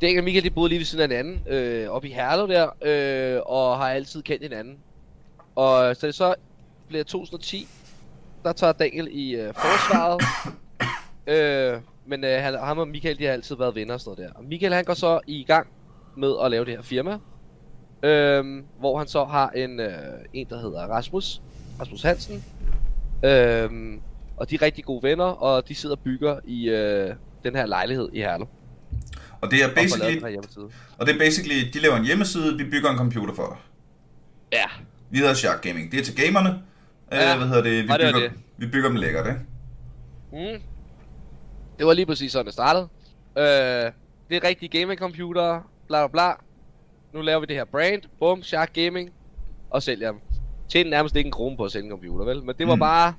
[0.00, 2.68] Daniel og Michael de boede lige ved siden af hinanden, øh, oppe i Herlev der,
[2.82, 4.78] øh, og har altid kendt hinanden.
[5.56, 6.34] Og så det så
[6.88, 7.68] bliver 2010,
[8.44, 10.22] der tager Daniel i øh, forsvaret.
[11.74, 14.32] øh, men øh, han, ham og Michael de har altid været venner og sådan noget
[14.34, 14.38] der.
[14.38, 15.66] Og Michael han går så i gang
[16.16, 17.18] med at lave det her firma.
[18.02, 19.92] øhm, hvor han så har en, øh,
[20.32, 21.42] en der hedder Rasmus,
[21.80, 22.44] Rasmus Hansen,
[23.24, 24.00] øhm,
[24.36, 27.66] og de er rigtig gode venner, og de sidder og bygger i øh, den her
[27.66, 28.46] lejlighed i Herlev.
[29.40, 30.70] Og det er Og basically, hjemmeside.
[30.98, 33.56] og det er basically, de laver en hjemmeside, vi bygger en computer for dig.
[34.52, 34.64] Ja,
[35.12, 35.92] Vi hedder Shark Gaming.
[35.92, 36.62] Det er til gamerne.
[37.12, 37.20] Ja.
[37.20, 37.32] Ja.
[37.32, 37.84] Øh, hvad hedder det?
[37.84, 38.38] Vi Og det bygger, det.
[38.58, 39.40] vi bygger dem lækkert, ikke?
[40.32, 40.62] Mm.
[41.78, 42.88] Det var lige præcis sådan, det startede.
[43.38, 43.92] Øh,
[44.30, 46.32] det er rigtige gaming-computere, bla bla bla.
[47.14, 49.10] Nu laver vi det her brand, bum, Shark Gaming,
[49.70, 50.20] og sælger dem.
[50.68, 52.42] Tjener nærmest ikke en krone på at sælge en computer, vel?
[52.44, 52.80] Men det var Mm.
[52.80, 53.14] bare...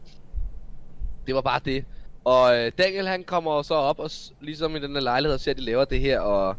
[1.27, 1.85] Det var bare det.
[2.25, 4.09] Og øh, Daniel han kommer så op og
[4.41, 6.55] ligesom i den her lejlighed og ser, at de laver det her, og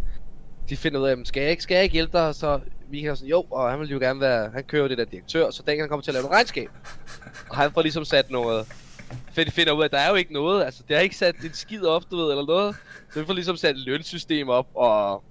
[0.68, 2.34] de finder ud af, skal jeg ikke, skal jeg ikke hjælpe dig?
[2.34, 5.04] Så vi kan sådan, jo, og han vil jo gerne være, han kører det der
[5.04, 6.68] direktør, så Daniel han kommer til at lave noget regnskab.
[7.50, 8.66] Og han får ligesom sat noget,
[9.36, 11.36] de finder ud af, at der er jo ikke noget, altså det har ikke sat
[11.36, 12.76] en skid op, du ved, eller noget.
[13.12, 15.22] Så vi får ligesom sat et lønsystem op, og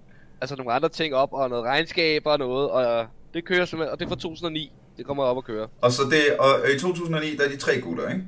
[0.42, 4.00] altså nogle andre ting op, og noget regnskab og noget, og det kører simpelthen, og
[4.00, 5.68] det er fra 2009, det kommer op at køre.
[5.82, 8.24] Og så det, og i 2009, der er de tre gutter, ikke?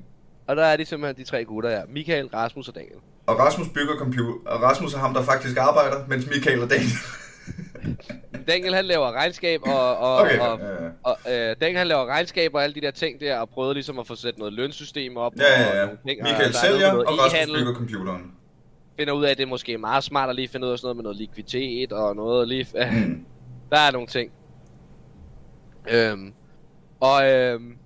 [0.47, 2.99] Og der er de simpelthen de tre gutter her, Michael, Rasmus og Daniel.
[3.27, 6.89] Og Rasmus bygger computer, og Rasmus er ham, der faktisk arbejder, mens Michael og Daniel...
[8.47, 10.89] Daniel han laver regnskab, og, og, Okay, og, ja, ja.
[11.03, 13.99] og øh, Daniel han laver regnskab og alle de der ting der, og prøvede ligesom
[13.99, 15.33] at få sat noget lønsystem op.
[15.37, 15.85] Ja, ja, og ja.
[15.85, 18.31] nogle ting, og Michael noget sælger, noget og Rasmus bygger computeren.
[18.99, 20.85] finder ud af, at det er måske meget smart at lige finde ud af sådan
[20.85, 22.67] noget med noget likviditet og noget lige...
[22.91, 23.25] Mm.
[23.71, 24.31] der er nogle ting.
[25.89, 26.33] Øhm,
[26.99, 27.77] og øhm,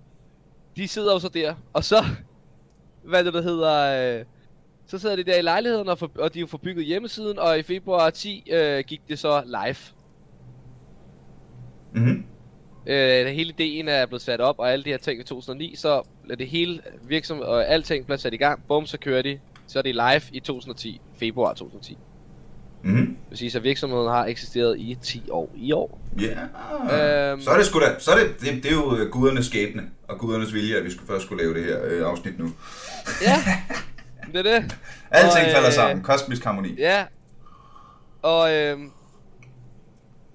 [0.76, 2.06] de sidder jo så der, og så...
[3.10, 4.20] Hvad det der hedder...
[4.20, 4.26] Øh,
[4.90, 7.60] så sidder de der i lejligheden, og, for, og de har jo bygget hjemmesiden, og
[7.60, 9.76] i februar 10 øh, gik det så live.
[11.96, 12.24] Mm-hmm.
[12.88, 16.02] Øh, hele ideen er blevet sat op, og alle de her ting i 2009, så
[16.30, 18.64] er det hele virksomhed og alting bliver sat i gang.
[18.68, 19.40] Bum, så kører de.
[19.68, 21.98] Så er de live i 2010, februar 2010.
[22.84, 23.06] Mm-hmm.
[23.06, 26.00] Det vil sige, så virksomheden har eksisteret i 10 år i år.
[26.20, 27.32] Ja.
[27.32, 27.42] Øhm.
[27.42, 30.18] Så er det sgu da, så er det, det, det er jo gudernes skæbne og
[30.18, 32.52] gudernes vilje, at vi skulle først skulle lave det her øh, afsnit nu.
[33.22, 33.36] Ja,
[34.34, 34.78] det er det.
[35.12, 36.04] Alting Og, falder øh, sammen.
[36.04, 36.76] Kosmisk harmoni.
[36.78, 37.06] Ja.
[38.22, 38.92] Og øhm,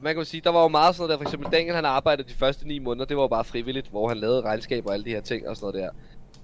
[0.00, 1.85] man kan jo sige, der var jo meget sådan noget der, for eksempel Daniel han
[1.85, 4.92] arbejdede de første 9 måneder, det var jo bare frivilligt, hvor han lavede regnskab og
[4.92, 5.90] alle de her ting og sådan noget der.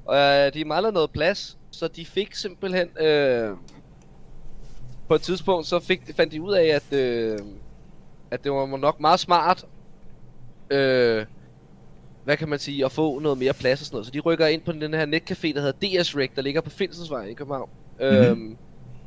[0.05, 3.51] Og øh, de manglede noget plads, så de fik simpelthen, øh,
[5.09, 7.39] på et tidspunkt, så fik, fandt de ud af, at, øh,
[8.31, 9.65] at det var nok meget smart,
[10.71, 11.27] øh,
[12.31, 14.07] hvad kan man sige, at få noget mere plads og sådan noget.
[14.07, 16.71] Så de rykker ind på den her netcafé, der hedder DS Rec, der ligger på
[16.71, 17.71] Finsensvej i København.
[18.01, 18.17] Mm-hmm.
[18.17, 18.57] Øhm,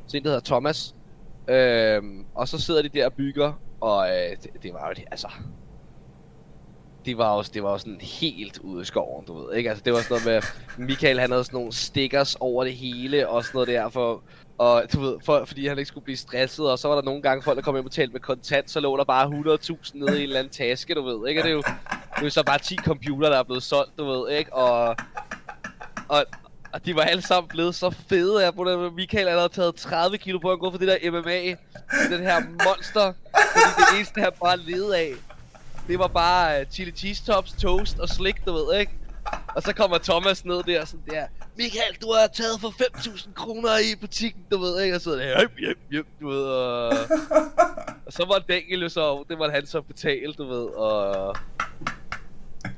[0.06, 0.94] så en, der hedder Thomas.
[1.48, 5.04] Øhm, og så sidder de der og bygger, og øh, det, det var jo det,
[5.10, 5.28] altså...
[7.04, 9.70] Det var også, det var jo sådan helt ude i skoven, du ved, ikke?
[9.70, 10.42] Altså, det var sådan noget
[10.78, 14.22] med, Michael han havde sådan nogle stickers over det hele, og sådan noget der, for,
[14.58, 17.22] og du ved, for, fordi han ikke skulle blive stresset, og så var der nogle
[17.22, 20.12] gange folk, der kom hjem og talte med kontant, så lå der bare 100.000 nede
[20.12, 21.40] i en eller anden taske, du ved, ikke?
[21.40, 21.62] Og det er jo,
[22.18, 24.52] det er så bare 10 computer, der er blevet solgt, du ved, ikke?
[24.52, 24.96] Og,
[26.08, 26.24] og,
[26.72, 28.46] og de var alle sammen blevet så fede.
[28.46, 28.92] af på det.
[28.94, 31.40] Michael allerede havde taget 30 kilo på at gå for det der MMA.
[32.16, 33.12] Den her monster.
[33.52, 35.12] Fordi det eneste, han bare levede af,
[35.88, 38.92] det var bare uh, chili cheese tops, toast og slik, du ved, ikke?
[39.54, 41.26] Og så kommer Thomas ned der sådan der.
[41.56, 44.96] Michael, du har taget for 5.000 kroner i butikken, du ved, ikke?
[44.96, 46.88] Og så der, hjem, hjem, hjem, du ved, og...
[48.06, 51.36] og så var Daniel jo så, det var han så betalt, du ved, og...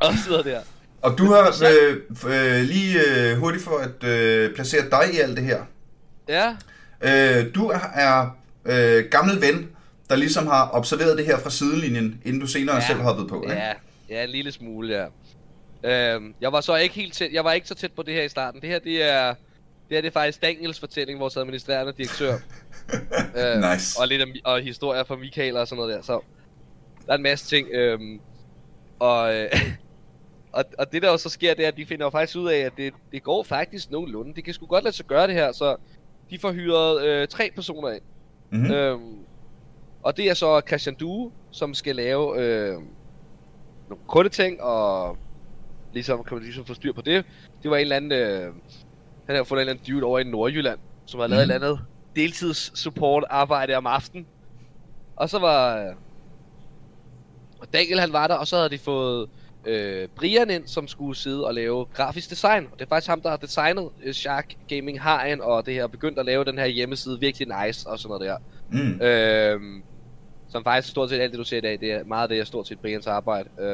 [0.01, 0.61] Og noget der.
[1.03, 1.97] Og du har øh,
[2.27, 5.63] øh, lige øh, hurtigt for at øh, placere dig i alt det her.
[6.29, 6.57] Ja,
[7.01, 9.71] Øh, du er, er øh, gammel ven,
[10.11, 12.87] der ligesom har observeret det her fra sidelinjen, inden du senere Ja.
[12.87, 13.43] selv hoppede på.
[13.43, 13.55] Ikke?
[13.55, 13.73] Ja,
[14.09, 15.09] ja, en lille smule,
[15.83, 16.15] ja.
[16.15, 18.23] Øhm, jeg var så ikke helt tæt, jeg var ikke så tæt på det her
[18.23, 18.61] i starten.
[18.61, 19.37] Det her, det er, det
[19.91, 22.33] her, det er faktisk Daniels fortælling, vores administrerende direktør.
[23.39, 24.01] Øhm, Nice.
[24.01, 26.21] Og lidt af, og historier fra Michael og sådan noget der, så
[27.07, 27.69] der er en masse ting.
[27.73, 28.21] Øhm,
[28.99, 29.51] og, øh,
[30.53, 32.49] og, og det der jo så sker, det er, at de finder jo faktisk ud
[32.49, 34.35] af, at det, det går faktisk nogenlunde.
[34.35, 35.77] Det kan sgu godt lade sig gøre det her, så
[36.31, 38.03] de får hyret øh, tre personer ind.
[38.51, 38.67] Mm-hmm.
[38.69, 38.75] Mm.
[38.75, 39.19] Øhm,
[40.03, 42.73] og det er så Christian Due, som skal lave øh,
[43.89, 45.17] nogle kundeting, og
[45.93, 47.25] ligesom kan man ligesom få styr på det.
[47.63, 48.53] Det var en eller anden, øh,
[49.27, 51.51] han har fundet en eller anden dude over i Nordjylland, som har lavet Mhm.
[51.51, 51.85] et eller andet
[52.17, 54.27] deltids support arbejde om aftenen.
[55.17, 55.95] Og så var øh,
[57.61, 59.29] og Daniel han var der, og så havde de fået
[59.67, 62.65] øh, Brian ind, som skulle sidde og lave grafisk design.
[62.73, 65.87] Og det er faktisk ham, der har designet øh, Shark Gaming Hajen, og det her
[65.87, 68.37] begyndt at lave den her hjemmeside virkelig nice og sådan noget der.
[68.73, 69.01] Mm.
[69.03, 69.83] Øhm,
[70.49, 72.39] som faktisk stort set alt det, du ser i dag, det er meget af det,
[72.39, 73.49] er stort set Brians arbejde.
[73.61, 73.67] Øhm,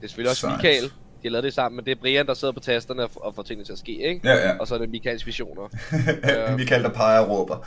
[0.00, 0.56] det er selvfølgelig også Sejt.
[0.56, 0.84] Michael.
[1.22, 3.20] De har lavet det sammen, men det er Brian, der sidder på tasterne og, f-
[3.24, 4.20] og får tingene til at ske, ikke?
[4.24, 4.58] Ja, ja.
[4.58, 5.68] Og så er det Michaels visioner.
[6.56, 7.66] Michael, der peger og råber.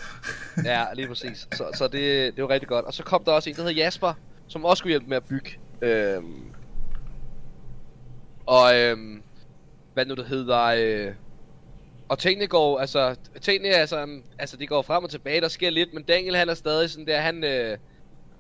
[0.66, 1.48] ja, lige præcis.
[1.54, 2.86] Så, så det, det var rigtig godt.
[2.86, 4.14] Og så kom der også en, der hedder Jasper,
[4.48, 6.44] som også skulle hjælpe med at bygge Øhm,
[8.46, 9.24] og øhm,
[9.94, 11.14] hvad nu det hedder, øh,
[12.10, 15.70] og tingene går, altså, tingene er sådan, altså det går frem og tilbage, der sker
[15.70, 17.78] lidt, men Daniel han er stadig sådan der, han, øh,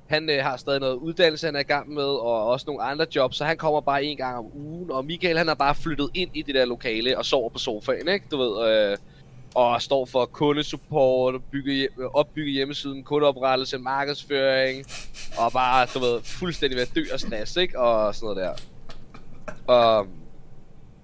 [0.07, 3.05] han øh, har stadig noget uddannelse, han er i gang med, og også nogle andre
[3.15, 6.09] jobs, så han kommer bare en gang om ugen, og Michael han har bare flyttet
[6.13, 8.97] ind i det der lokale og sover på sofaen, ikke, du ved, øh,
[9.55, 14.85] og står for kundesupport, bygge, opbygge hjemmesiden, kundeoprettelse, markedsføring,
[15.37, 18.53] og bare, du ved, fuldstændig ved at dø af stress, ikke, og sådan noget der.
[19.73, 20.07] Og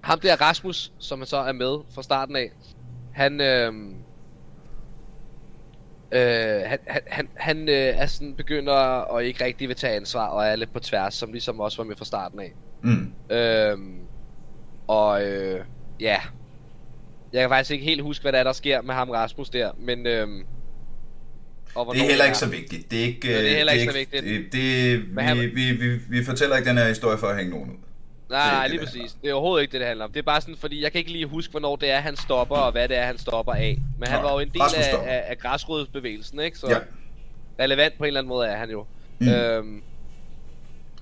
[0.00, 2.50] ham der Rasmus, som han så er med fra starten af,
[3.12, 3.72] han, øh,
[6.12, 8.74] øh, han, han, han, øh, er sådan begynder
[9.14, 11.84] at ikke rigtig vil tage ansvar og er lidt på tværs, som ligesom også var
[11.84, 12.52] med fra starten af.
[12.82, 13.12] Mm.
[13.30, 13.78] Øh,
[14.86, 15.64] og øh,
[16.00, 16.20] ja,
[17.32, 19.70] jeg kan faktisk ikke helt huske, hvad der er, der sker med ham Rasmus der,
[19.78, 20.06] men...
[20.06, 20.28] Øh,
[21.74, 22.90] og Det er heller ikke så vigtigt.
[22.90, 24.24] Det er ikke, Ja, det er heller øh, ikke så vigtigt.
[24.24, 27.36] Det, det, Men han- vi, vi, vi, vi fortæller ikke den her historie for at
[27.36, 27.76] hænge nogen ud.
[28.30, 29.16] Nej, Det nej, det, lige det præcis.
[29.22, 30.12] Det er overhovedet ikke det, det handler om.
[30.12, 32.56] Det er bare sådan, fordi jeg kan ikke lige huske, hvornår det er, han stopper,
[32.56, 33.78] og hvad det er, han stopper af.
[33.98, 36.58] Men han Nå, var jo en del af, af, af græsrodsbevægelsen, ikke?
[36.58, 36.78] Så Ja.
[37.64, 38.84] relevant på en eller anden måde er han jo.
[39.20, 39.28] Mm.
[39.28, 39.82] Øhm,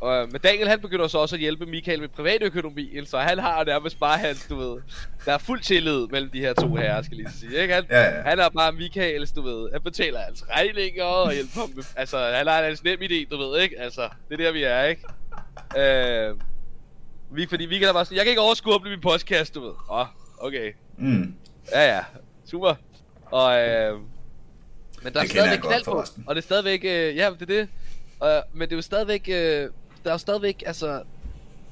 [0.01, 3.65] og, men Daniel, han begynder så også at hjælpe Michael med privatøkonomien, så han har
[3.65, 4.81] nærmest bare hans, du ved,
[5.25, 7.75] der er fuld tillid mellem de her to herrer, skal lige sige, ikke?
[7.75, 8.23] Han, Ja, ja.
[8.23, 12.19] han er bare Michaels, du ved, han betaler hans regninger og hjælper ham med, altså,
[12.19, 13.81] han har hans nem idé, du ved, ikke?
[13.81, 15.03] Altså, det er der, vi er, ikke?
[15.79, 16.37] Øh,
[17.33, 19.61] vi, fordi Michael er bare sådan, jeg kan ikke overskue at blive min podcast, du
[19.61, 19.73] ved.
[19.91, 20.07] Åh, oh,
[20.39, 20.73] okay.
[20.99, 21.35] Mm.
[21.73, 22.01] Ja, ja.
[22.51, 22.75] Super.
[23.31, 23.99] Og, øh,
[25.03, 27.43] men der er Det jeg stadigvæk knald på, og det er stadigvæk, øh, ja, det
[27.43, 27.69] er det.
[28.25, 29.69] Øh, men det er jo stadigvæk, øh,
[30.05, 31.03] der er jo stadigvæk, altså,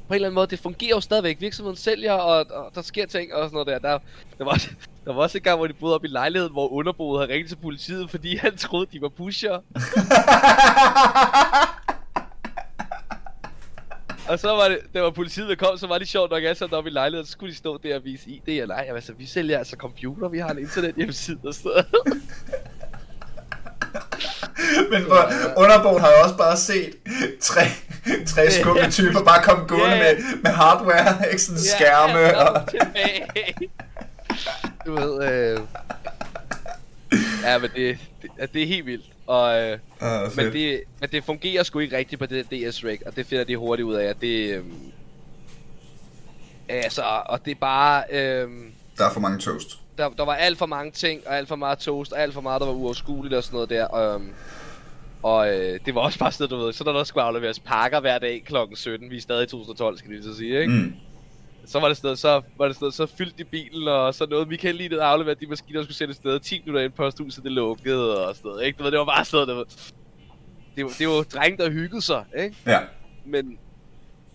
[0.09, 1.41] på en eller anden måde, det fungerer jo stadigvæk.
[1.41, 3.79] Virksomheden sælger, og, og der sker ting og sådan noget der.
[3.79, 3.99] Der,
[4.39, 4.67] der, var,
[5.05, 7.49] der var også en gang, hvor de boede op i lejligheden, hvor underboet havde ringet
[7.49, 9.59] til politiet, fordi han troede, de var pusher.
[14.29, 16.55] Og så var det, da var politiet der kom, så var det sjovt nok alle
[16.55, 19.13] sammen oppe i lejligheden, så skulle de stå der og vise ID, og nej, altså,
[19.13, 21.85] vi sælger altså computer, vi har en internet hjemmeside og sådan.
[24.91, 26.95] Men hvor, underboen har jo også bare set
[27.41, 27.63] tre,
[28.27, 30.03] tre skumle typer bare komme gående ja.
[30.15, 32.19] med, med hardware, ikke sådan skærme.
[32.19, 32.69] Ja, og...
[34.87, 35.61] Du ved, øh...
[37.45, 39.05] Ja, men det, det, det er helt vildt.
[39.27, 42.99] Og, øh, Ah, men, det, men det fungerer sgu ikke rigtigt på det DS rig,
[43.07, 44.55] og det finder de hurtigt ud af, at det...
[44.55, 44.63] Øh,
[46.69, 48.03] altså, og det er bare...
[48.11, 48.49] Øh,
[48.99, 49.79] Der er for mange toast.
[49.99, 52.41] der, der var alt for mange ting, og alt for meget toast, og alt for
[52.41, 53.85] meget, der var uoverskueligt og sådan noget der.
[53.85, 54.21] Og,
[55.23, 58.01] og øh, det var også bare sådan, du ved, så når der skulle afleveres pakker
[58.01, 58.55] hver dag kl.
[58.75, 60.73] 17, vi er stadig i 2012, skal vi så sige, ikke?
[60.73, 60.95] Mm.
[61.67, 64.47] Så var det sted, så var det sted, så fyldte de bilen, og så nåede
[64.47, 67.45] Michael lige ned aflevere de maskiner, der skulle sætte sted 10 minutter ind på posthuset,
[67.45, 68.79] det lukkede og sådan noget, ikke?
[68.79, 69.69] Du ved, det var bare sådan noget,
[70.77, 72.57] det var, det var drenge, der hyggede sig, ikke?
[72.67, 72.81] Ja.
[73.27, 73.59] Men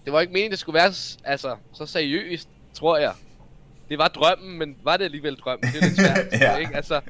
[0.05, 0.93] det var ikke meningen, det skulle være
[1.23, 3.13] altså, så seriøst, tror jeg.
[3.93, 5.71] Det var drømmen, men var det alligevel drømmen?
[5.71, 6.55] Det er lidt svært, Ja.
[6.57, 6.75] ikke?
[6.75, 7.01] Altså, jeg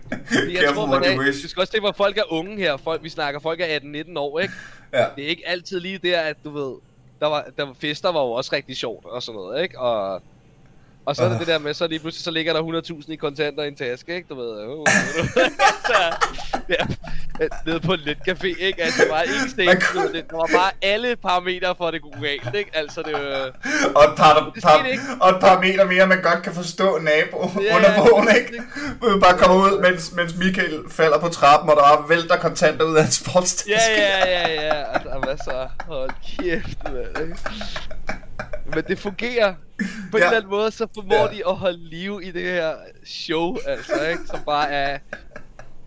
[0.56, 2.78] Careful tror, man er, du skal også tænke at folk er unge her.
[2.78, 4.54] Folk, vi snakker, folk er 18-19 år, ikke?
[4.94, 5.06] Ja.
[5.16, 6.76] Det er ikke altid lige der, at du ved,
[7.20, 9.80] der var, der fester var jo også rigtig sjovt og sådan noget, ikke?
[9.80, 10.22] Og,
[11.06, 11.40] og så er det Ah.
[11.40, 14.16] det der med, så lige pludselig så ligger der 100.000 i kontanter i en taske,
[14.16, 14.28] ikke?
[14.30, 14.86] Du ved, uh, uh,
[15.88, 16.16] så,
[16.70, 16.86] ja,
[17.66, 18.84] nede på en netcafé, ikke?
[18.84, 21.94] Altså, det var ikke Man stedet, kunne- det, der var bare alle parametre for, at
[21.94, 22.72] det kunne gå galt, ikke?
[22.74, 23.52] Altså, det var...
[23.96, 25.04] Og et par, Det par, ikke.
[25.22, 28.62] og et par meter mere, man godt kan forstå nabo Ja, under bogen, det- ikke?
[29.02, 32.86] Vi bare kommer ud, mens, mens Michael falder på trappen, og der bare vælter kontanter
[32.86, 33.74] ud af en sportstaske.
[34.02, 34.94] Ja, ja, ja, ja.
[34.94, 35.68] Altså, hvad så?
[35.88, 37.28] Hold kæft, mand.
[37.30, 37.38] ikke?
[38.66, 39.54] Men det fungerer.
[40.12, 40.24] På ja.
[40.24, 41.38] En eller anden måde, så formår Ja.
[41.38, 44.22] de at holde liv i det her show, altså, ikke?
[44.28, 45.00] Som bare er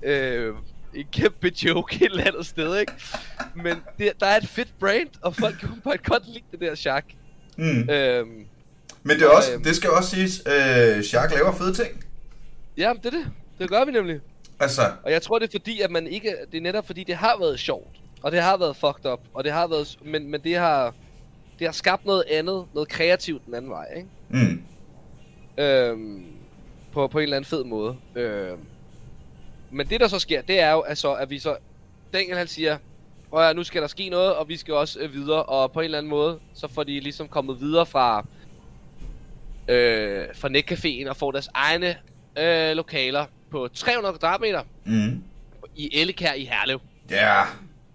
[0.03, 0.55] øh,
[0.95, 2.93] en kæmpe joke et eller andet sted, ikke?
[3.55, 6.75] Men det, der er et fedt brand, og folk kan bare godt lide det der
[6.75, 7.05] Shaq.
[7.57, 7.91] Mm.
[7.91, 8.47] Øhm,
[9.03, 9.62] Men det, er også, øhm.
[9.65, 12.05] det skal også siges, øh, Shark laver fede ting.
[12.77, 13.27] ja, det er det.
[13.59, 14.21] Det gør vi nemlig.
[14.61, 16.35] Altså, Og jeg tror, det er fordi, at man ikke...
[16.53, 17.97] Det er netop fordi, det har været sjovt.
[18.23, 19.21] Og det har været fucked up.
[19.35, 19.99] Og det har været...
[20.05, 20.95] Men, men det har...
[21.59, 24.09] Det har skabt noget andet, noget kreativt den anden vej, ikke?
[24.29, 24.62] mm.
[25.59, 26.25] Øhm,
[26.92, 27.97] på, på en eller anden fed måde.
[28.16, 28.59] Øhm,
[29.71, 31.57] men det der så sker, det er jo altså, at vi så...
[32.12, 32.79] Daniel han siger, at
[33.42, 35.42] høre, nu skal der ske noget, og vi skal også øh, videre.
[35.42, 38.27] Og på en eller anden måde, så får de ligesom kommet videre fra...
[39.69, 41.97] Øh, fra netcaféen og får deres egne
[42.38, 45.23] øh, lokaler på 300 kvadratmeter Mm.
[45.77, 46.81] i Ellekær i Herlev.
[47.11, 47.42] Ja,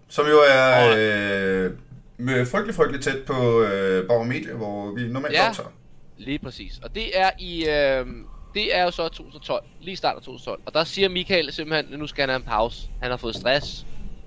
[0.08, 1.76] som jo er Og- øh,
[2.24, 5.48] med frygtelig, frygtelig tæt på øh, Borg Media, hvor vi normalt Ja.
[5.48, 5.68] optager.
[6.16, 6.78] Lige præcis.
[6.82, 7.64] Og det er i...
[7.68, 8.06] Øh,
[8.54, 9.64] det er jo så 2012.
[9.80, 10.60] Lige start af 2012.
[10.66, 12.88] Og der siger Michael simpelthen, at nu skal han have en pause.
[13.02, 13.86] Han har fået stress.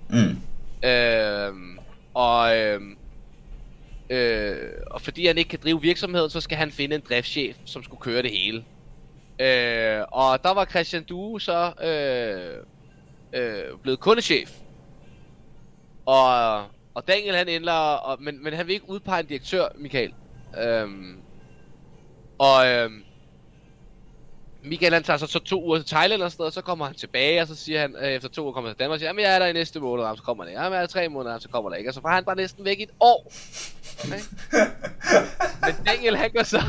[0.09, 0.37] Mm.
[0.89, 1.53] Øh,
[2.13, 2.57] og...
[2.57, 2.81] Øh,
[4.09, 7.83] Øh, og fordi han ikke kan drive virksomheden, så skal han finde en driftschef, som
[7.83, 8.57] skulle køre det hele.
[9.39, 12.57] Øh, og der var Christian Due så øh,
[13.41, 14.51] øh, blevet kundechef.
[16.05, 16.57] Og,
[16.95, 20.13] og Daniel han ændrer, og, men, men han vil ikke udpege en direktør, Michael.
[20.61, 21.17] Øhm,
[22.39, 23.03] og øhm,
[24.63, 26.85] Michael han tager så, så to uger til Thailand og sådan noget, og så kommer
[26.85, 28.99] han tilbage, og så siger han, øh, efter to uger kommer han til Danmark, og
[28.99, 30.61] siger, jamen jeg er der i næste måned, og så kommer han ikke.
[30.61, 31.89] Jamen jeg er der tre måneder, og så kommer der ikke.
[31.89, 33.31] Og så var han bare næsten væk i et år.
[34.03, 34.19] Okay?
[35.65, 36.61] men Daniel han går så...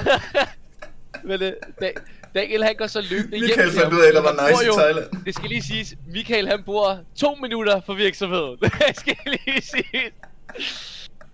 [1.28, 1.92] men, øh, da,
[2.36, 4.62] Daniel han går så løbende hjem Michael fandt ud af, at der var nice bor
[4.62, 5.24] i jo- Thailand.
[5.24, 8.58] Det skal lige siges, Michael han bor to minutter fra virksomheden.
[8.88, 10.12] Det skal lige siges.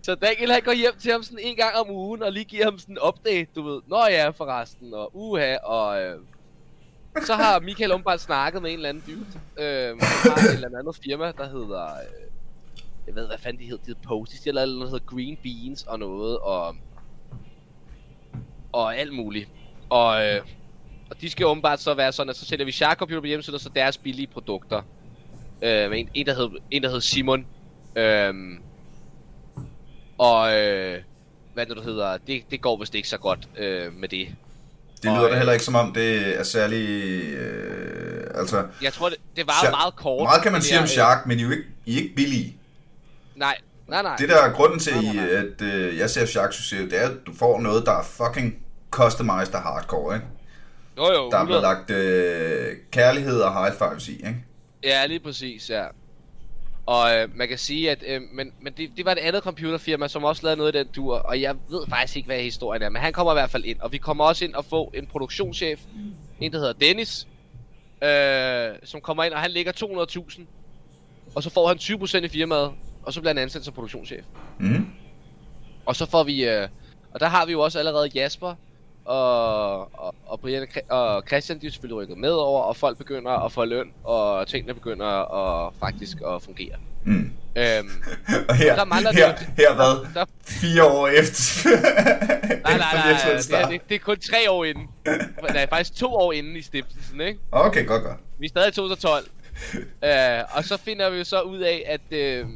[0.03, 2.65] Så Daniel han går hjem til ham sådan en gang om ugen, og lige giver
[2.65, 3.81] ham sådan en update, du ved.
[3.87, 6.03] Nå ja, forresten, og uha, og...
[6.03, 6.19] Øh,
[7.27, 9.27] så har Michael åbenbart snakket med en eller anden dude.
[9.67, 11.85] Øh, har et eller andet firma, der hedder...
[11.85, 12.29] Øh,
[13.07, 13.83] jeg ved, hvad fanden de hedder.
[13.83, 16.77] De hedder Postis, eller noget, der hedder Green Beans og noget, og...
[18.73, 19.49] Og alt muligt.
[19.91, 20.41] Og, øh,
[21.15, 23.55] og de skal åbenbart så være sådan, at så sælger vi Shark Computer på hjemmesiden,
[23.55, 24.83] og så deres billige produkter.
[25.63, 27.47] Øh, med en, en, der hed, en, der hed Simon.
[27.97, 28.59] Øhm,
[30.19, 30.99] og øh,
[31.55, 34.29] hvad det nu hedder, det, det går vist ikke så godt øh, med det.
[35.03, 36.89] Det Og, lyder da øh, heller ikke som om, det er særlig...
[37.35, 40.23] Øh, altså, Jeg tror, det, det var Shark- meget kort.
[40.23, 42.15] meget kan man sige om der, Shark, men I er jo ikke, I er ikke
[42.15, 42.47] billige.
[42.47, 43.57] Øh, nej,
[43.89, 44.17] nej, nej.
[44.17, 45.35] Det der er grunden til, Nej, nej, nej.
[45.35, 48.55] at øh, jeg ser Shark succes, det er, at du får noget, der er fucking
[48.91, 50.27] customized og hardcore, ikke?
[50.97, 51.47] Jo, jo, Der er 100.
[51.47, 54.45] blevet lagt øh, kærlighed og high fives i, ikke?
[54.85, 55.85] Ja, lige præcis, ja.
[56.87, 60.09] Og øh, man kan sige, at øh, men, men det, det var et andet computerfirma,
[60.09, 62.89] som også lavede noget i den dur, og jeg ved faktisk ikke, hvad historien er,
[62.89, 65.07] men han kommer i hvert fald ind, og vi kommer også ind og få en
[65.07, 65.81] produktionschef,
[66.41, 67.27] en der hedder Dennis,
[68.03, 70.43] øh, som kommer ind, og han ligger 200.000,
[71.35, 72.71] og så får han 20% i firmaet,
[73.03, 74.25] og så bliver han ansat som produktionschef.
[74.61, 74.87] Mm.
[75.87, 76.69] Og så får vi, øh,
[77.15, 78.55] og der har vi jo også allerede Jasper,
[79.05, 82.77] og, og, og Brian og Chri- og Christian, de er selvfølgelig rykket med over, og
[82.77, 86.75] folk begynder at få løn, og tingene begynder at faktisk at fungere.
[87.05, 87.33] Mm.
[87.57, 87.91] Øhm,
[88.49, 90.15] Og her, Der mangler her, det her hvad?
[90.15, 94.51] der, Fire år efter, nej, nej, nej, nej, det, er, det, det er kun tre
[94.51, 94.89] år inden.
[95.43, 97.41] Nej, faktisk to år inden i stiftelsen, ikke?
[97.53, 98.17] Okay, godt, godt.
[98.39, 99.25] Vi er stadig i 2012.
[100.05, 100.11] øh,
[100.57, 102.47] og så finder vi jo så ud af, at, øh,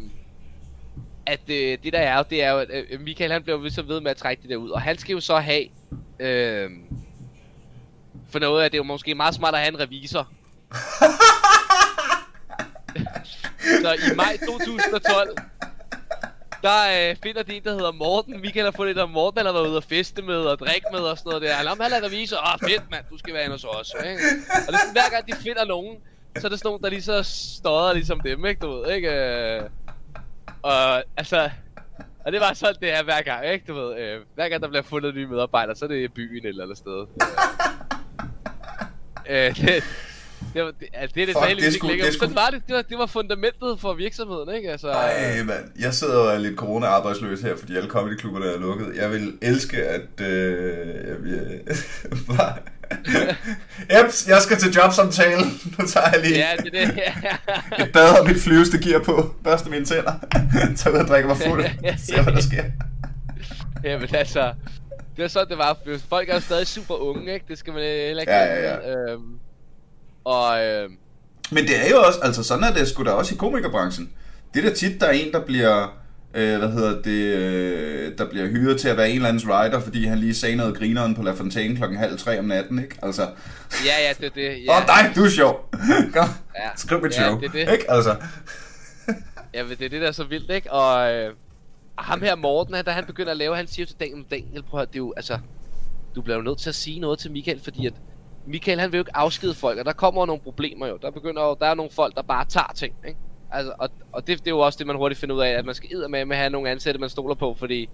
[1.27, 3.83] at øh, det der er det er jo, at øh, Michael han bliver jo så
[3.83, 4.71] ved med at trække det der ud.
[4.71, 5.65] Og han skal jo så have,
[6.21, 6.71] øh,
[8.29, 10.29] for noget af det er jo måske meget smart at have en revisor.
[13.83, 15.37] så i maj 2012,
[16.63, 18.41] der øh, finder de en, der hedder Morten.
[18.41, 20.87] Michael har fundet en, der Morten, han har været ude at feste med og drikke
[20.93, 21.55] med og sådan noget der.
[21.55, 22.37] Han er revisor.
[22.37, 23.95] Åh, fedt mand, du skal være en hos os.
[24.05, 24.21] Ikke?
[24.49, 25.97] Og det er sådan, hver gang de finder nogen,
[26.39, 28.61] så er det sådan nogen, der lige så stodder ligesom dem, ikke?
[28.61, 29.09] Du ved, ikke?
[29.09, 29.63] Øh,
[30.63, 31.51] og altså...
[32.27, 33.65] Og det var sådan, det er hver gang, ikke?
[33.69, 36.37] Du ved, øh, hver gang der bliver fundet nye medarbejdere, så er det i byen
[36.45, 37.07] et eller andet sted.
[39.31, 39.85] Øh, det,
[40.55, 42.75] det, var, det, altså, det er det, Fuck, det skulle- det skulle- var det, det
[42.77, 44.71] var, det var fundamentet for virksomheden, ikke?
[44.71, 45.65] Altså, Ej, mand.
[45.81, 48.97] Jeg sidder og er lidt corona-arbejdsløs her, fordi alle comedyklubberne er lukket.
[48.97, 50.21] Jeg vil elske, at...
[50.21, 50.67] Øh,
[51.09, 51.17] jeg,
[51.69, 51.77] jeg,
[53.93, 55.41] Jeps, jeg skal til jobsamtale.
[55.79, 56.97] Nu tager jeg lige ja, det er det.
[56.97, 57.85] Ja.
[57.85, 59.35] et bad og mit flyveste gear på.
[59.45, 60.13] Børste mine tænder.
[60.77, 61.65] Tag ud og drikker mig fuld.
[61.99, 62.65] Se, hvad der sker.
[63.85, 64.53] ja, men altså,
[65.17, 65.77] det var sådan, det var.
[66.09, 67.47] Folk er jo stadig super unge, ikke?
[67.49, 69.11] Det skal man heller ikke Ja, ja, glemme.
[69.13, 69.39] Øhm,
[70.25, 70.97] og øhm,
[71.51, 74.11] Men det er jo også, altså sådan er det sgu da også i komikerbranchen.
[74.55, 75.97] Det er da tit, der er en, der bliver,
[76.37, 79.81] øh, hvad hedder det, øh, der bliver hyret til at være en eller andens writer,
[79.81, 82.97] fordi han lige sagde noget grineren på La Fontaine klokken halv tre om natten, ikke?
[83.03, 83.23] Altså,
[83.85, 84.51] ja, ja, det er det.
[84.57, 85.69] åh Ja, oh, dig, du er sjov.
[86.15, 86.69] Kom, Ja.
[86.77, 87.59] skriv mit Ja, show, det det.
[87.61, 87.85] ikke?
[87.91, 88.17] Altså,
[89.55, 90.73] ja, men det er det, der er så vildt, ikke?
[90.73, 91.33] Og øh,
[91.99, 94.89] ham her Morten, da han begynder at lave, han siger til Daniel, Daniel, prøv at
[94.89, 95.39] det er jo, altså,
[96.15, 97.93] du bliver jo nødt til at sige noget til Michael, fordi at
[98.47, 100.99] Michael, han vil jo ikke afskede folk, og der kommer jo nogle problemer jo.
[101.03, 103.19] Der begynder jo, der er nogle folk, der bare tager ting, ikke?
[103.53, 105.65] Altså, og, og det, det er jo også det, man hurtigt finder ud af, at
[105.65, 107.89] man skal med med at have nogle ansatte, man stoler på, fordi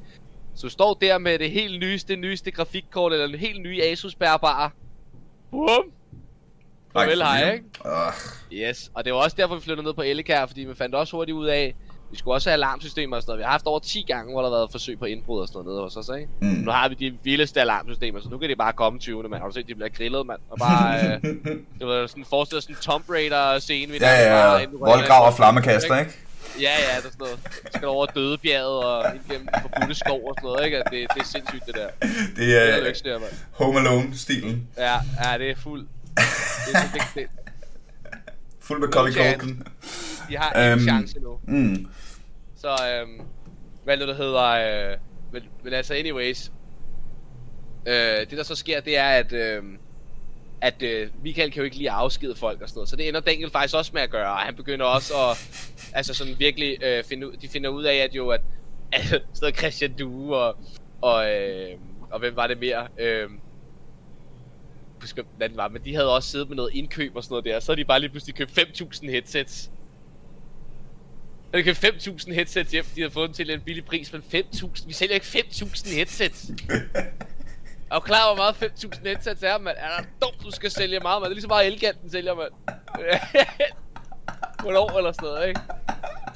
[0.55, 4.70] så står der med det helt nyeste, nyeste grafikkort, eller en helt nye Asus bærbare.
[5.50, 5.92] Bum!
[6.92, 7.64] Farvel, hej, ikke?
[7.84, 8.12] Uh,
[8.53, 11.16] Yes, og det var også derfor, vi flyttede ned på Ellekær, fordi vi fandt også
[11.16, 11.74] hurtigt ud af,
[12.12, 13.38] vi skulle også have alarmsystemer og sådan noget.
[13.38, 15.58] Vi har haft over 10 gange, hvor der har været forsøg på indbrud og sådan
[15.58, 16.28] noget nede hos os, ikke?
[16.40, 16.48] Mm.
[16.48, 19.22] Nu har vi de vildeste alarmsystemer, så nu kan de bare komme 20.
[19.22, 19.40] mand.
[19.42, 20.40] Har du set, de bliver grillet, mand?
[20.50, 21.20] Og bare, øh,
[21.78, 24.66] det var sådan forestillet sådan en Tomb Raider scene, vi ja, ja, ja.
[24.72, 26.12] Voldgrav og flammekaster, ikke?
[26.60, 27.38] Ja, ja, der er sådan noget.
[27.52, 30.76] Så skal over dødebjerget og ind gennem forbudte skov og sådan noget, ikke?
[30.78, 31.88] Det, det er sindssygt, det der.
[32.08, 33.30] Det Det er er lykkes der, mand.
[33.52, 34.68] Home Alone-stilen.
[34.76, 34.92] Ja,
[35.24, 35.80] ja, det er fuld.
[35.80, 37.26] Det, er- det, det,
[38.60, 39.14] Fuld med Colin.
[39.14, 39.62] Culkin.
[40.28, 41.38] de har ingen Øhm, chance nu.
[41.44, 41.86] Mm.
[42.62, 43.20] Så, øhm,
[43.84, 44.42] hvad nu det, der hedder,
[44.92, 44.98] øh,
[45.32, 46.52] men, men altså, anyways.
[47.86, 49.32] Øh, det der så sker, det er, at...
[49.32, 49.62] Øh,
[50.60, 52.88] at øh, Michael kan jo ikke lige afskede folk og sådan noget.
[52.88, 55.36] Så det ender Daniel faktisk også med at gøre, og han begynder også at,
[55.94, 58.40] altså sådan virkelig, øh, finde ud, de finder ud af, at jo, at,
[58.92, 60.56] at sådan noget Christian Due og,
[61.00, 61.78] og, øh,
[62.10, 63.30] og hvem var det mere, øh,
[65.00, 67.44] husker, hvad den var, men de havde også siddet med noget indkøb og sådan noget
[67.44, 69.70] der, så har de bare lige pludselig købt 5.000 headsets.
[71.53, 74.86] De havde 5.000 headsets hjem, de havde fået dem til en billig pris, men 5.000,
[74.86, 76.50] vi sælger ikke 5.000 headsets.
[77.90, 79.76] Er du klar hvor meget 5.000 headsets er, mand?
[79.78, 81.28] Er der dumt, du skal sælge meget, mand?
[81.28, 82.53] Det er lige så meget Elganten sælger, mand.
[84.59, 85.61] På et år eller sådan noget, ikke?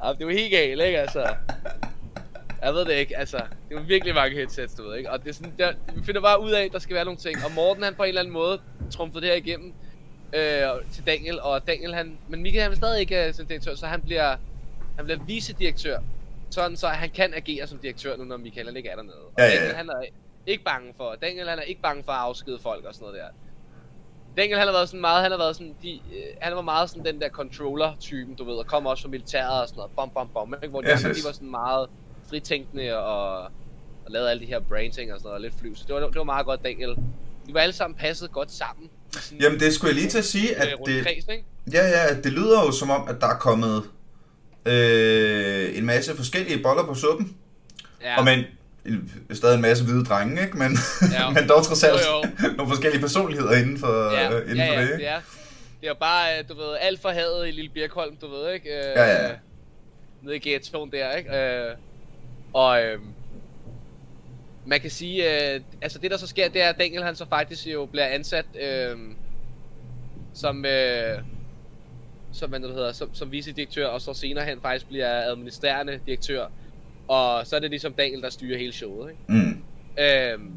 [0.05, 1.35] Ja, det er jo helt galt, ikke, altså?
[2.63, 3.37] Jeg ved det ikke, altså.
[3.37, 5.11] Det er jo virkelig mange headsets, du ved, ikke?
[5.11, 7.19] Og det er sådan, der, vi finder bare ud af, at der skal være nogle
[7.21, 7.45] ting.
[7.45, 8.61] Og Morten, han på en eller anden måde
[8.91, 9.73] trumfede det her igennem
[10.33, 10.63] øh,
[10.93, 11.41] til Daniel.
[11.41, 12.19] Og Daniel, han...
[12.29, 14.37] Men Michael, han er stadig ikke uh, som direktør, så han bliver,
[14.97, 15.99] han bliver vicedirektør.
[16.51, 19.17] Sådan, så han kan agere som direktør nu, når Michael han ikke er dernede.
[19.17, 19.59] Og Ja, ja, ja.
[19.59, 20.03] Daniel, han er
[20.47, 21.15] ikke bange for...
[21.23, 23.29] Daniel, han er ikke bange for at afskede folk og sådan noget der.
[24.37, 26.91] Daniel, han har været sådan meget, han har været sådan, de, øh, han var meget
[26.91, 30.11] sådan den der controller-typen, du ved, og kom også fra militæret og sådan noget, bom,
[30.15, 30.69] bom, bom, ikke?
[30.69, 31.89] hvor de Yes, andre, de var sådan meget
[32.31, 33.43] fritænkende og,
[34.05, 35.95] og lavede alle de her brain ting og sådan noget, og lidt fly, så det
[35.95, 36.97] var, det var meget godt, Daniel.
[37.47, 38.91] De var alle sammen passet godt sammen.
[39.13, 41.45] sådan, Jamen, det skulle jeg lige til at sige, at det, kreds, ikke?
[41.73, 43.83] ja, ja, det lyder jo som om, at der er kommet
[44.67, 47.37] øh, en masse forskellige boller på suppen.
[48.03, 48.45] Ja, Og men
[48.87, 50.57] en- stadig en masse hvide drenge, ikke?
[50.59, 50.77] Men,
[51.13, 51.31] Ja.
[51.41, 54.75] men dog trods alt Jo, nogle forskellige personligheder inden for, ja, øh, inden ja, for
[54.75, 55.05] ja, det, ikke?
[55.05, 55.21] er.
[55.81, 58.69] Det er bare, øh, du ved, alt for hadet i Lille Birkholm, du ved, ikke?
[58.69, 59.31] Øh, Ja, ja.
[60.23, 61.37] Nede i ghettoen der, ikke?
[61.37, 61.75] Øh,
[62.53, 62.99] og øh,
[64.67, 67.27] man kan sige, øh, altså det der så sker, det er, at Daniel han så
[67.29, 68.97] faktisk jo bliver ansat øh,
[70.35, 71.19] som, øh,
[72.37, 76.47] som, hvad det hedder, som, som vicedirektør, og så senere hen faktisk bliver administrerende direktør.
[77.09, 79.23] Og så er det ligesom Daniel, der styrer hele showet, ikke?
[79.29, 79.63] Mm.
[79.99, 80.53] Øhm,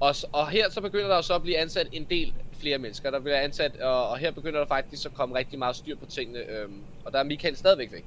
[0.00, 3.10] og, og her så begynder der så at blive ansat en del flere mennesker.
[3.10, 6.06] Der bliver ansat, og, og her begynder der faktisk at komme rigtig meget styr på
[6.06, 6.38] tingene.
[6.50, 8.04] Øhm, og der er Michael stadigvæk væk.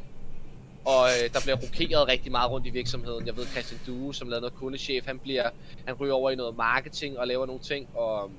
[0.86, 3.28] Og øh, der bliver rokeret rigtig meget rundt i virksomheden.
[3.28, 5.50] Jeg ved, Christian Due, som lavede noget kundechef, han, bliver,
[5.86, 7.90] han ryger over i noget marketing og laver nogle ting.
[7.96, 8.32] Og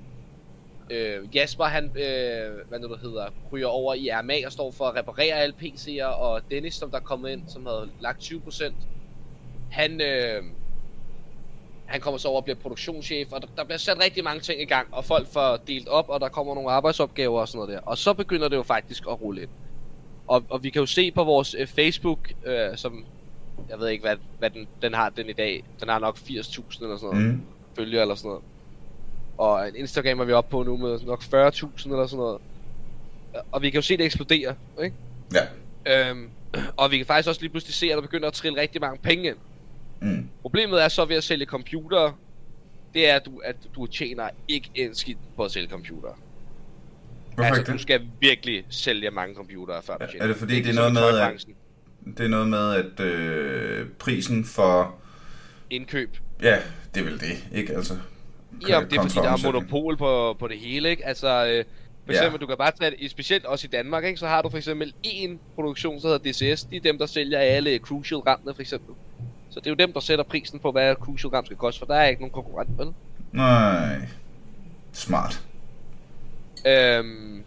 [0.91, 4.85] øh, Jasper, han, øh, hvad nu det hedder, ryger over i RMA og står for
[4.85, 6.05] at reparere alle PC'er.
[6.05, 8.73] Og Dennis, som der er kommet ind, som havde lagt 20%,
[9.71, 10.43] han, øh,
[11.87, 14.63] han kommer så over og bliver produktionschef, og der, der bliver sat rigtig mange ting
[14.63, 17.75] i gang, og folk får delt op, og der kommer nogle arbejdsopgaver og sådan noget
[17.75, 17.81] der.
[17.81, 19.51] Og så begynder det jo faktisk at rulle ind.
[20.27, 23.05] Og, og vi kan jo se på vores øh, Facebook, øh, som,
[23.69, 25.65] jeg ved ikke, hvad, hvad den, den har den i dag.
[25.81, 27.43] Den har nok 80.000 eller sådan noget, mm.
[27.77, 28.45] Følgere eller sådan noget.
[29.39, 32.41] Og en Instagram er vi oppe på nu med nok 40.000 eller sådan noget.
[33.53, 34.97] Og vi kan jo se det eksplodere, ikke?
[35.35, 36.11] Ja.
[36.11, 36.31] Øhm,
[36.77, 38.99] og vi kan faktisk også lige pludselig se, at der begynder at trille rigtig mange
[39.03, 39.37] penge ind.
[40.01, 40.29] Mm.
[40.43, 42.15] Problemet er så ved at sælge computere,
[42.95, 46.15] det er, at du, at du tjener ikke en skidt på at sælge computere.
[47.35, 47.81] Hvorfor altså, ikke du det?
[47.81, 50.25] skal virkelig sælge mange computere, før du tjener.
[50.25, 52.19] er det fordi, det er ikke noget ligesom i med, at-.
[52.19, 54.95] Det er noget med, at øh, prisen for...
[55.71, 56.17] Indkøb.
[56.43, 56.59] Ja,
[56.95, 57.75] det er vel det, ikke?
[57.77, 57.99] Altså,
[58.69, 61.07] Ja, det er fordi, der er monopol på, på det hele, ikke?
[61.07, 61.65] Altså, øh,
[62.05, 64.17] for eksempel, du kan bare tage det, specielt også i Danmark, ikke?
[64.17, 66.65] Så har du for eksempel en produktion, der hedder DCS.
[66.65, 68.95] De er dem, der sælger alle Crucial rammene, for eksempel.
[69.51, 71.87] Så det er jo dem, der sætter prisen på, hvad Crucial ram skal koste, for
[71.87, 72.89] der er ikke nogen konkurrent, vel?
[73.33, 74.09] Nej.
[74.93, 75.43] Smart.
[76.67, 77.45] Øhm,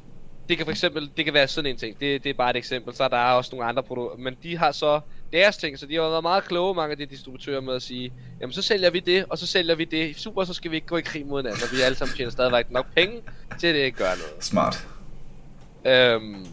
[0.49, 2.55] det kan for eksempel, det kan være sådan en ting, det, det er bare et
[2.55, 4.99] eksempel, så er der også nogle andre produkter, men de har så
[5.34, 8.14] deres ting, så de har været meget kloge, mange af de distributører med at sige,
[8.42, 10.88] jamen så sælger vi det, og så sælger vi det, super, så skal vi ikke
[10.88, 13.22] gå i krig mod hinanden, og vi alle sammen tjener stadigvæk nok penge
[13.60, 14.44] til at det ikke gør noget.
[14.44, 14.88] Smart.
[15.86, 16.46] Øhm,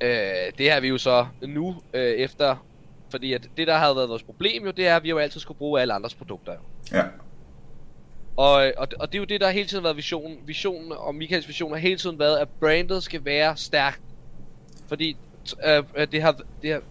[0.00, 2.66] øh, det har vi jo så nu øh, efter,
[3.10, 5.40] fordi at det der har været vores problem jo, det er, at vi jo altid
[5.40, 6.58] skulle bruge alle andres produkter jo.
[6.96, 7.04] Ja.
[8.38, 10.38] Og, og, og det er jo det, der har hele tiden været visionen.
[10.46, 14.00] Visionen og Michaels vision har hele tiden været, at brandet skal være stærkt.
[14.88, 15.16] Fordi
[15.66, 16.82] øh, øh, det har, det har...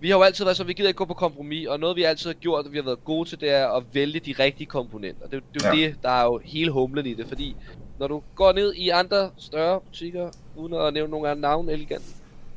[0.00, 2.02] Vi har jo altid været så, vi gider ikke gå på kompromis, og noget vi
[2.02, 4.66] altid har gjort, og vi har været gode til, det er at vælge de rigtige
[4.66, 5.26] komponenter.
[5.28, 5.86] Det, det er jo Ja.
[5.86, 7.56] det, der er jo hele humlen i det, fordi
[7.98, 12.04] når du går ned i andre større butikker, uden at nævne nogle andre navn, elegant,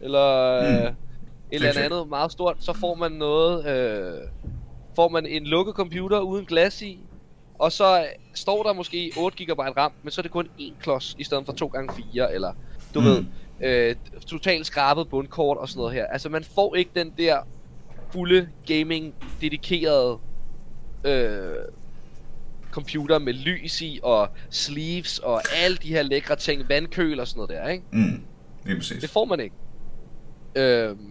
[0.02, 0.76] eller Mm.
[0.76, 0.92] øh,
[1.52, 4.20] et eller andet meget stort, så får man noget, øh,
[4.96, 7.00] får man en lukket computer uden glas i,
[7.60, 11.16] og så står der måske 8 GB RAM, men så er det kun én klods
[11.20, 12.54] i stedet for 2 gange 4 eller
[12.94, 13.06] du mm.
[13.06, 13.26] ved,
[13.64, 13.96] øh,
[14.28, 16.06] totalt skrabet bundkort og sådan noget her.
[16.06, 17.38] Altså man får ikke den der
[18.12, 20.18] fulde gaming dedikerede
[21.04, 21.56] øh,
[22.72, 27.38] computer med lys i og sleeves og alle de her lækre ting, vandkøl og sådan
[27.38, 27.84] noget der, ikke?
[27.92, 28.24] Mm.
[28.66, 29.02] Lige præcis.
[29.02, 29.56] Det får man ikke.
[30.56, 31.11] Øhm,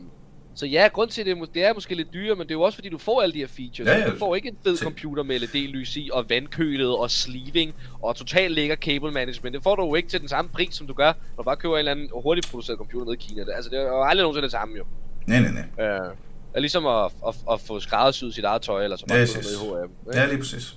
[0.54, 2.76] Så ja, grund til det, det er måske lidt dyrere, men det er jo også
[2.76, 3.88] fordi, du får alle de her features.
[3.88, 4.10] Ja, ja.
[4.10, 8.54] Du får ikke en fed computer med LED-lys i, og vandkølet, og sleeving, og totalt
[8.54, 9.54] lækker cable management.
[9.54, 11.56] Det får du jo ikke til den samme pris, som du gør, når du bare
[11.56, 13.44] køber en eller anden hurtigt produceret computer nede i Kina.
[13.52, 14.84] Altså, det er jo aldrig nogensinde det samme, jo.
[15.26, 15.86] Nej, nej, nej.
[15.86, 16.14] Øh,
[16.54, 19.62] er ligesom at, at, at få skræddersyet sit eget tøj, eller så Ja, købe synes.
[19.64, 20.14] noget i H&M.
[20.14, 20.74] Ja, lige præcis.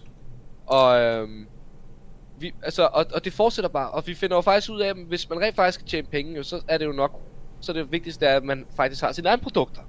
[0.68, 1.48] Og, øhm,
[2.40, 4.96] vi, altså, og, og det fortsætter bare, og vi finder jo faktisk ud af, at
[5.08, 7.22] hvis man rent faktisk skal tjene penge, så er det jo nok,
[7.64, 9.82] så det vigtigste er, at man faktisk har sine egne produkter.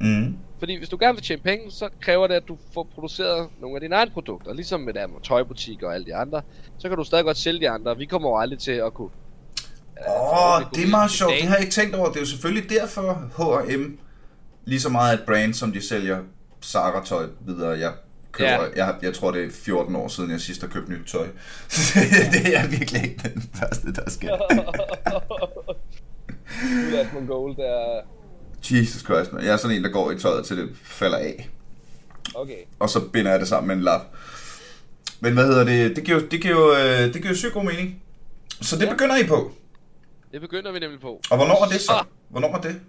[0.00, 0.36] Mm.
[0.58, 3.76] Fordi hvis du gerne vil tjene penge, så kræver det, at du får produceret nogle
[3.76, 4.54] af dine egne produkter.
[4.54, 6.42] Ligesom med der tøjbutikker og alle de andre.
[6.78, 7.96] Så kan du stadig godt sælge de andre.
[7.96, 9.10] Vi kommer jo aldrig til at kunne...
[10.08, 11.32] Åh, øh, det er meget sjovt.
[11.32, 12.08] Det har jeg ikke tænkt over.
[12.08, 13.98] Det er jo selvfølgelig derfor H&M
[14.64, 16.18] lige så meget et brand, som de sælger
[16.64, 17.78] Zara-tøj videre.
[17.78, 17.92] Jeg,
[18.32, 18.86] køber, Ja.
[18.86, 21.26] jeg, jeg tror, det er 14 år siden, jeg sidst har købt nyt tøj.
[22.32, 24.36] det er virkelig ikke den første, der sker.
[26.88, 28.00] Ulas Mongol, der...
[28.70, 29.44] Jesus Christ, man.
[29.44, 31.48] Jeg er sådan en, der går i tøjet, til det falder af.
[32.34, 32.56] Okay.
[32.78, 34.00] Og så binder jeg det sammen med en lap.
[35.20, 35.96] Men hvad hedder det?
[35.96, 38.02] Det giver, det giver jo øh, det giver jo sygt god mening.
[38.60, 38.90] Så det Ja.
[38.92, 39.50] begynder I på.
[40.32, 41.20] Det begynder vi nemlig på.
[41.30, 42.04] Og hvornår er det så?
[42.28, 42.80] Hvornår er det?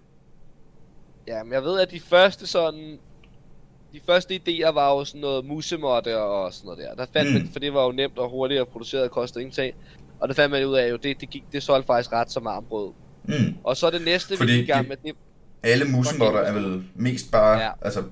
[1.28, 2.98] Ja, men jeg ved, at de første sådan...
[3.94, 6.96] De første idéer var jo sådan noget musemotte og sådan noget der.
[6.96, 7.38] Der fandt Mm.
[7.40, 9.76] man, for det var jo nemt og hurtigt at producere og kostede ingenting.
[10.20, 12.48] Og der fandt man ud af, jo, det, det, gik, det solgte faktisk ret som
[12.48, 12.92] armbrød.
[13.26, 13.56] Mm.
[13.64, 15.12] Og så det næste, Fordi vi gik i gang med, det,
[15.64, 17.66] Alle musemotter er vel mest bare, ja.
[17.66, 17.72] Ja.
[17.82, 18.04] altså,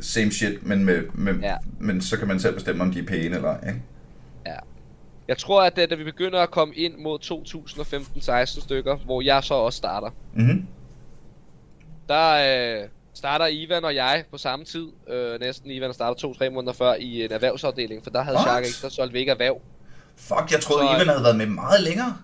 [0.00, 1.46] same shit, men, med, med, ja.
[1.48, 1.56] Ja.
[1.80, 3.80] men så kan man selv bestemme, om de er pæne eller ej, ikke?
[5.28, 7.18] Jeg tror, at da, da vi begynder at komme ind mod
[8.58, 10.66] 2015-16 stykker, hvor jeg så også starter, Mm-hmm.
[12.08, 14.86] der øh, starter Ivan og jeg på samme tid.
[15.08, 18.38] Øh, næsten Ivan starter to-tre måneder før i en erhvervsafdeling, for der havde?
[18.38, 19.60] Shark ikke, der solgte vi ikke erhverv.
[20.16, 22.16] Fuck, jeg troede, Så- Ivan havde været med meget længere.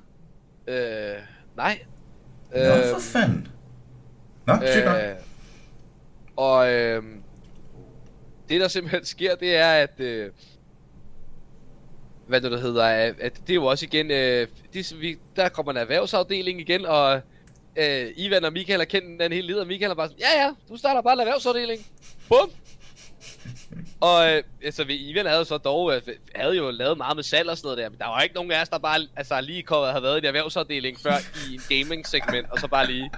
[0.68, 1.14] Øh,
[1.60, 1.78] nej.
[2.54, 3.48] Nå, for fanden.
[4.46, 4.96] Nå, sygt nok.
[4.96, 5.14] øh,
[6.36, 7.02] og øh,
[8.48, 10.00] det der simpelthen sker, det er, at...
[10.00, 10.30] Øh,
[12.26, 15.48] hvad det der hedder, at, at det er jo også igen, øh, det, vi, der
[15.48, 17.20] kommer en erhvervsafdeling igen, og
[17.76, 20.42] øh, Ivan og Michael har kendt den hele livet, og Michael er bare sådan, ja
[20.44, 21.86] ja, du starter bare en erhvervsafdeling.
[22.28, 22.50] Bum!
[24.00, 26.02] Og øh, altså, vi- Ivan havde så dog, øh,
[26.34, 28.52] havde jo lavet meget med salg og sådan noget der, men der var ikke nogen
[28.52, 31.12] af os, der bare altså, lige kommet, havde været i en erhvervsafdeling før
[31.50, 33.10] i en gaming-segment, og så bare lige...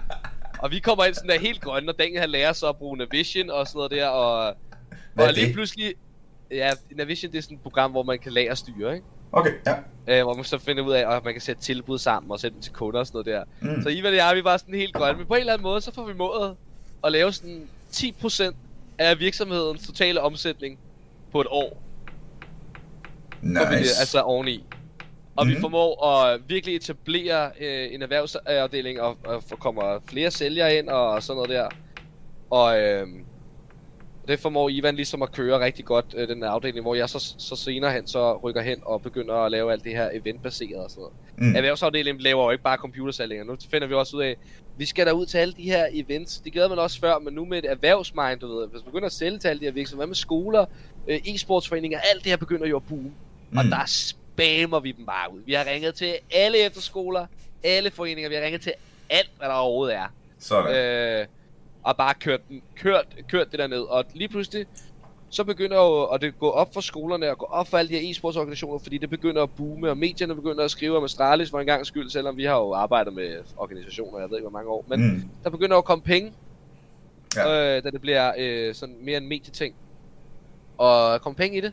[0.59, 2.97] Og vi kommer ind sådan der helt grønne, og Daniel han lærer så at bruge
[2.97, 4.55] Navision og sådan noget der, og,
[5.15, 5.95] Hvad og lige pludselig...
[6.51, 9.07] Ja, Navision det er sådan et program, hvor man kan lager styre, ikke?
[9.33, 9.75] Okay, ja.
[10.19, 12.55] Øh, hvor man så finder ud af, at man kan sætte tilbud sammen og sætte
[12.55, 13.75] dem til kunder og sådan noget der.
[13.77, 13.83] Mm.
[13.83, 15.81] Så Ivan og jeg, vi var sådan helt grønne, men på en eller anden måde,
[15.81, 16.57] så får vi målet
[17.05, 18.55] at lave sådan 10%
[19.11, 20.79] af virksomhedens totale omsætning
[21.33, 21.83] på et år.
[23.43, 24.01] Får vi Nice.
[24.01, 24.65] altså oveni.
[25.37, 25.55] Og Mhm.
[25.57, 31.23] vi formår at virkelig etablere øh, en erhvervsafdeling, og, og kommer flere sælgere ind og
[31.23, 31.69] sådan noget der.
[32.51, 33.07] Og øh,
[34.29, 37.57] det formår Ivan ligesom at køre rigtig godt, øh, den afdeling, hvor jeg så, så
[37.57, 41.01] senere hen så rykker hen og begynder at lave alt det her eventbaseret og sådan
[41.03, 41.15] noget.
[41.51, 41.57] Mm.
[41.57, 44.37] Erhvervsafdelingen laver jo ikke bare computersalg Nu finder vi også ud af,
[44.77, 46.41] vi skal da ud til alle de her events.
[46.41, 48.69] Det gjorde man også før, men nu med et erhvervsmind, du ved.
[48.69, 50.65] Hvis man begynder at sælge til alle de her virksomheder, hvad med skoler,
[51.09, 53.13] øh, e-sportsforeninger, alt det her begynder jo at boome.
[53.51, 53.59] Mm.
[53.59, 55.41] Og der spammer vi dem bare ud.
[55.47, 57.27] Vi har ringet til alle efterskoler,
[57.65, 58.73] alle foreninger, vi har ringet til
[59.11, 60.07] alt, hvad der overhovedet er.
[60.39, 60.77] Sådan.
[60.77, 61.27] Øh,
[61.83, 63.81] og bare kørt, den, kørt, kørt det der ned.
[63.81, 64.67] Og lige pludselig,
[65.33, 67.99] så begynder jo at det gå op for skolerne og gå op for alle de
[67.99, 71.61] her e-sportsorganisationer, fordi det begynder at boome, og medierne begynder at skrive om Astralis for
[71.61, 74.71] en gang skyld, selvom vi har jo arbejdet med organisationer, jeg ved ikke hvor mange
[74.71, 75.23] år, men mm.
[75.45, 76.33] Der begynder jo at komme penge,
[77.37, 77.77] Ja.
[77.77, 79.75] øh, da det bliver øh, sådan mere en medieting,
[80.79, 81.73] og komme penge i det.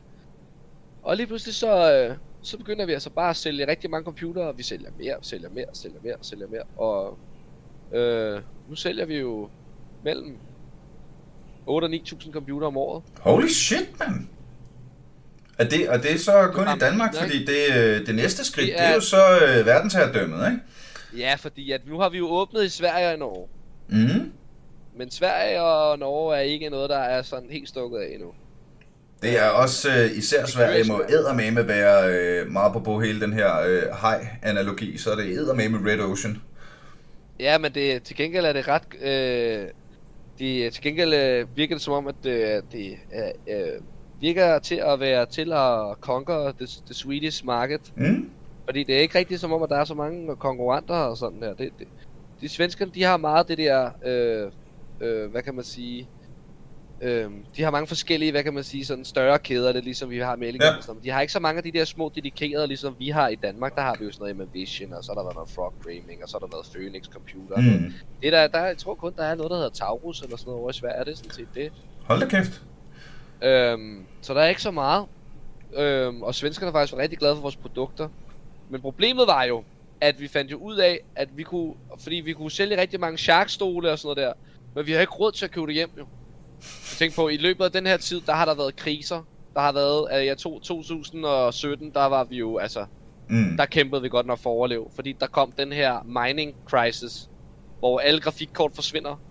[1.04, 4.58] Og lige pludselig så, øh, så begynder vi altså bare at sælge rigtig mange computere,
[4.58, 7.18] vi sælger mere, sælger mere, sælger mere, sælger mere, og
[7.92, 9.50] øh, nu sælger vi jo
[10.04, 10.38] mellem
[11.70, 13.04] 8 og 9.000 computere om året.
[13.20, 14.30] Holy shit, man.
[15.58, 17.14] Er det, er det så kun i Jamen, Danmark?
[17.14, 17.22] nej.
[17.24, 21.24] Fordi det, øh, det næste skridt, Det det er, er- jo så øh, verdensherredømmet, ikke?
[21.24, 23.48] Ja, fordi at nu har vi jo åbnet i Sverige og i Norge.
[23.90, 24.32] Mm.
[24.98, 28.28] Men Sverige og Norge er ikke noget, der er sådan helt stukket af endnu.
[29.22, 33.34] Det er også øh, især Sverige må eddermame være øh, meget på på hele den
[33.34, 36.42] her øh, hej-analogi, så er det eddermame Red Ocean.
[37.40, 38.84] Ja, men det, til gengæld er det ret...
[39.02, 39.68] Øh,
[40.40, 43.82] det, til gengæld øh, virker det som om, at øh, det øh, øh,
[44.22, 47.94] virker til at være til at conquer the, the Swedish market.
[47.98, 48.30] Mm.
[48.66, 51.42] Fordi det er ikke rigtigt som om, at der er så mange konkurrenter og sådan
[51.42, 51.54] der.
[51.54, 51.88] Det, det,
[52.42, 53.90] de svenskerne, de har meget det der...
[54.06, 54.52] Øh,
[55.02, 56.08] øh, hvad kan man sige...
[57.02, 60.18] Øhm, de har mange forskellige, hvad kan man sige, sådan større kæder, det ligesom vi
[60.20, 60.82] har med Elegant Ja.
[60.82, 61.04] sådan noget.
[61.04, 63.76] De har ikke så mange af de der små dedikerede, ligesom vi har i Danmark.
[63.76, 66.24] Der har vi jo sådan noget med Vision, og så har der noget Frog Gaming,
[66.24, 67.58] og så har der været Phoenix Computer.
[67.58, 67.94] Mm.
[68.22, 70.62] Det der, der, jeg tror kun, der er noget, der hedder Taurus eller sådan noget
[70.62, 70.96] over i Sverige.
[70.96, 71.72] Er det sådan set det?
[72.04, 72.62] Hold da kæft.
[73.44, 75.06] Øhm, så der er ikke så meget.
[75.76, 78.10] Øhm, og svenskerne er faktisk rigtig glade for vores produkter.
[78.70, 79.64] Men problemet var jo,
[80.02, 83.18] at vi fandt jo ud af, at vi kunne, fordi vi kunne sælge rigtig mange
[83.18, 84.34] sharkstole og sådan noget der,
[84.76, 86.06] men vi har ikke råd til at købe det hjem jo.
[86.98, 89.22] Tænkte på, i løbet af den her tid, der har der været kriser.
[89.54, 92.86] Der har været, jeg tog 2017, der var vi jo, altså,
[93.32, 93.58] Mm.
[93.58, 94.86] der kæmpede vi godt nok for at overleve.
[94.96, 97.30] Fordi der kom den her mining crisis,
[97.80, 99.22] hvor alle grafikkort forsvinder.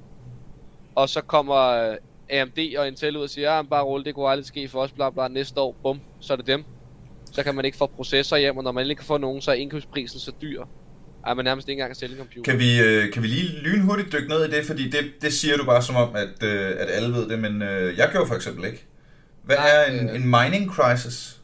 [0.95, 1.97] Og så kommer øh,
[2.31, 4.93] AMD og Intel ud og siger, ja, bare rulle, det kunne aldrig ske for os,
[4.93, 6.64] bla bla, næste år, bum, så er det dem.
[7.33, 9.51] Så kan man ikke få processor hjem, og når man ikke kan få nogen, så
[9.51, 10.64] er indkøbsprisen så dyr,
[11.27, 12.51] at man nærmest ikke engang kan sælge en computer.
[12.51, 15.57] Kan vi, øh, kan vi lige lynhurtigt dykke ned i det, fordi det, det siger
[15.57, 18.35] du bare som om, at, øh, at alle ved det, men øh, jeg gjorde for
[18.35, 18.85] eksempel ikke.
[19.43, 20.14] Hvad Nej, er en, øh.
[20.16, 21.35] en mining crisis?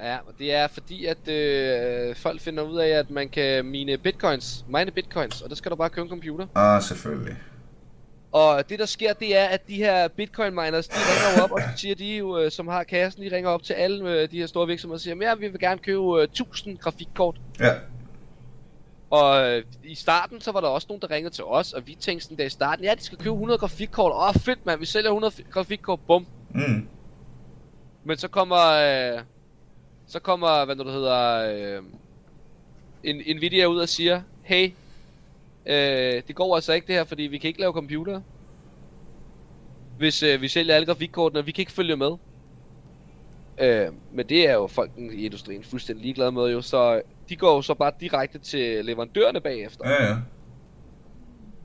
[0.00, 3.98] Ja, og det er fordi, at øh, folk finder ud af, at man kan mine
[3.98, 6.46] bitcoins, mine bitcoins, og der skal du bare købe en computer.
[6.54, 7.36] Ah, selvfølgelig.
[8.32, 11.60] Og det der sker, det er, at de her bitcoin miners, de ringer op, og
[11.60, 14.66] så siger de jo, som har kassen, de ringer op til alle de her store
[14.66, 17.36] virksomheder og siger, ja, vi vil gerne købe øh, 1000 grafikkort.
[17.60, 17.72] Ja.
[19.10, 21.94] Og øh, i starten, så var der også nogen, der ringede til os, og vi
[22.00, 24.12] tænkte sådan der i starten, ja, de skal købe 100 grafikkort.
[24.14, 26.26] Åh, fedt mand, vi sælger 100 fi- grafikkort, bum.
[26.50, 26.88] Mm.
[28.04, 29.22] Men så kommer, øh,
[30.06, 31.82] så kommer, hvad nu det hedder, øh,
[33.04, 34.72] en, video ud og siger, hey,
[35.66, 38.20] øh, det går altså ikke det her, fordi vi kan ikke lave computer.
[39.98, 42.10] Hvis øh, vi sælger alle grafikkortene, vi kan ikke følge med.
[43.60, 47.54] Øh, men det er jo folk i industrien fuldstændig ligeglade med jo, så de går
[47.54, 49.90] jo så bare direkte til leverandørerne bagefter.
[49.90, 50.16] Ja,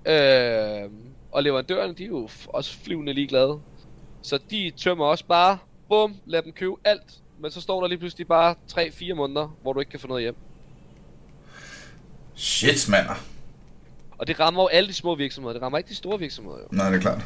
[0.05, 0.83] ja.
[0.83, 0.89] Øh,
[1.31, 3.59] og leverandørerne, de er jo også flyvende ligeglade.
[4.21, 5.57] Så de tømmer også bare,
[5.89, 7.13] bum, lad dem købe alt.
[7.39, 10.23] Men så står der lige pludselig bare 3-4 måneder, hvor du ikke kan få noget
[10.23, 10.35] hjem.
[12.35, 13.23] Shit, mander.
[14.17, 15.53] Og det rammer jo alle de små virksomheder.
[15.53, 16.65] Det rammer ikke de store virksomheder jo.
[16.71, 17.21] Nej, det er klart.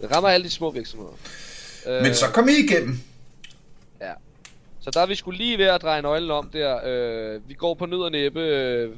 [0.00, 1.12] Det rammer alle de små virksomheder.
[1.86, 3.00] Øh, Men så kom I igennem.
[4.88, 6.78] Så der er vi skulle lige ved at dreje nøglen om der.
[6.86, 8.40] Øh, vi går på nød og næppe.
[8.40, 8.90] Øh,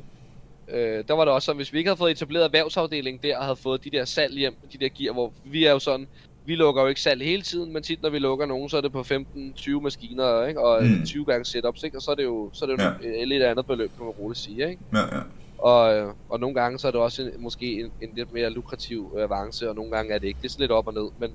[0.69, 3.45] øh, der var det også sådan, hvis vi ikke havde fået etableret erhvervsafdelingen der, og
[3.45, 6.07] havde fået de der salg hjem, de der gear, hvor vi er jo sådan,
[6.47, 8.81] vi lukker jo ikke salg hele tiden, men tit når vi lukker nogen, så er
[8.81, 10.61] det på 15-20 maskiner, ikke?
[10.61, 10.89] og Mm.
[10.89, 11.07] mm.
[11.07, 11.99] 20 gange setups, ikke?
[11.99, 13.23] og så er det jo, så er det jo Ja.
[13.23, 14.71] et lidt andet beløb, kan man roligt sige.
[14.71, 14.83] Ikke?
[14.93, 15.21] Ja, ja.
[15.59, 18.51] Og, øh, og nogle gange så er det også en, måske en, en lidt mere
[18.51, 20.39] lukrativ øh, avance, og nogle gange er det ikke.
[20.43, 21.31] Det er sådan lidt op og ned, men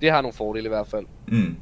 [0.00, 1.06] det har nogle fordele i hvert fald.
[1.28, 1.56] Mm.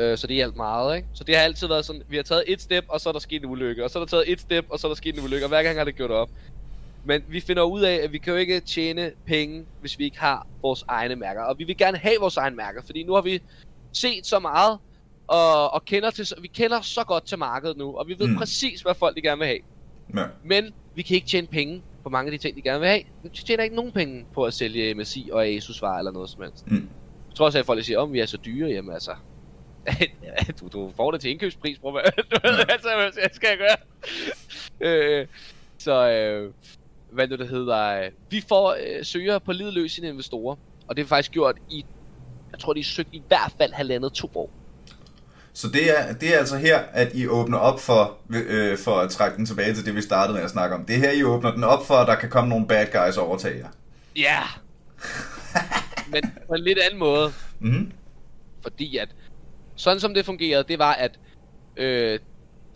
[0.00, 1.08] Øh, så det hjalp meget, ikke?
[1.14, 3.20] Så det har altid været sådan, vi har taget et step, og så er der
[3.20, 5.18] sket en ulykke, og så er der taget et step, og så er der sket
[5.18, 6.30] en ulykke, og hver gang har det gjort op.
[7.04, 10.20] Men vi finder ud af, at vi kan jo ikke tjene penge, hvis vi ikke
[10.20, 11.42] har vores egne mærker.
[11.42, 13.42] Og vi vil gerne have vores egne mærker, fordi nu har vi
[13.92, 14.78] set så meget,
[15.28, 18.36] og, og kender til, vi kender så godt til markedet nu, og vi ved Mm.
[18.36, 19.58] præcis, hvad folk de gerne vil have.
[20.16, 20.24] Ja.
[20.44, 23.02] Men vi kan ikke tjene penge på mange af de ting, de gerne vil have.
[23.22, 26.42] Vi tjener ikke nogen penge på at sælge MSI og Asus varer eller noget som
[26.42, 26.66] helst.
[26.70, 26.88] Mm.
[27.28, 29.10] Jeg tror også, at folk siger, om vi er så dyre, jamen altså...
[30.60, 32.00] du, du får det til indkøbspris, bror.
[32.30, 33.76] Du ved, altså, hvad skal jeg gøre?
[35.20, 35.26] øh,
[35.78, 36.52] så, øh,
[37.12, 38.02] hvad nu det hedder...
[38.02, 40.56] øh, Vi får øh, søger på lidløse investorer,
[40.88, 41.84] og det er faktisk gjort i...
[42.52, 44.50] Jeg tror, de har søgt i hvert fald halvandet to år.
[45.52, 49.10] Så det er, det er altså her, at I åbner op for, øh, for at
[49.10, 50.84] trække den tilbage til det, vi startede med at snakke om.
[50.84, 53.16] Det er her, I åbner den op for, at der kan komme nogle bad guys
[53.16, 53.68] og overtage jer.
[54.16, 54.40] Ja!
[56.12, 57.32] Men på en lidt anden måde.
[57.60, 57.92] Mm.
[58.62, 59.08] Fordi at,
[59.80, 61.18] sådan som det fungerede, det var at,
[61.76, 62.18] øh,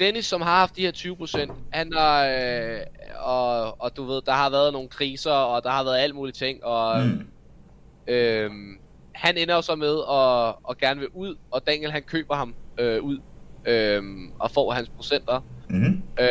[0.01, 2.81] Dennis, som har haft de her 20%, han har, øh,
[3.21, 6.37] og, og du ved, der har været nogle kriser, og der har været alt muligt
[6.37, 7.27] ting, og Mm.
[8.09, 8.51] øh,
[9.15, 12.55] han ender jo så med at, at gerne vil ud, og Daniel han køber ham
[12.79, 13.19] øh, ud,
[13.67, 14.03] øh,
[14.39, 15.45] og får hans procenter.
[15.71, 16.03] Mm.
[16.21, 16.29] Øh,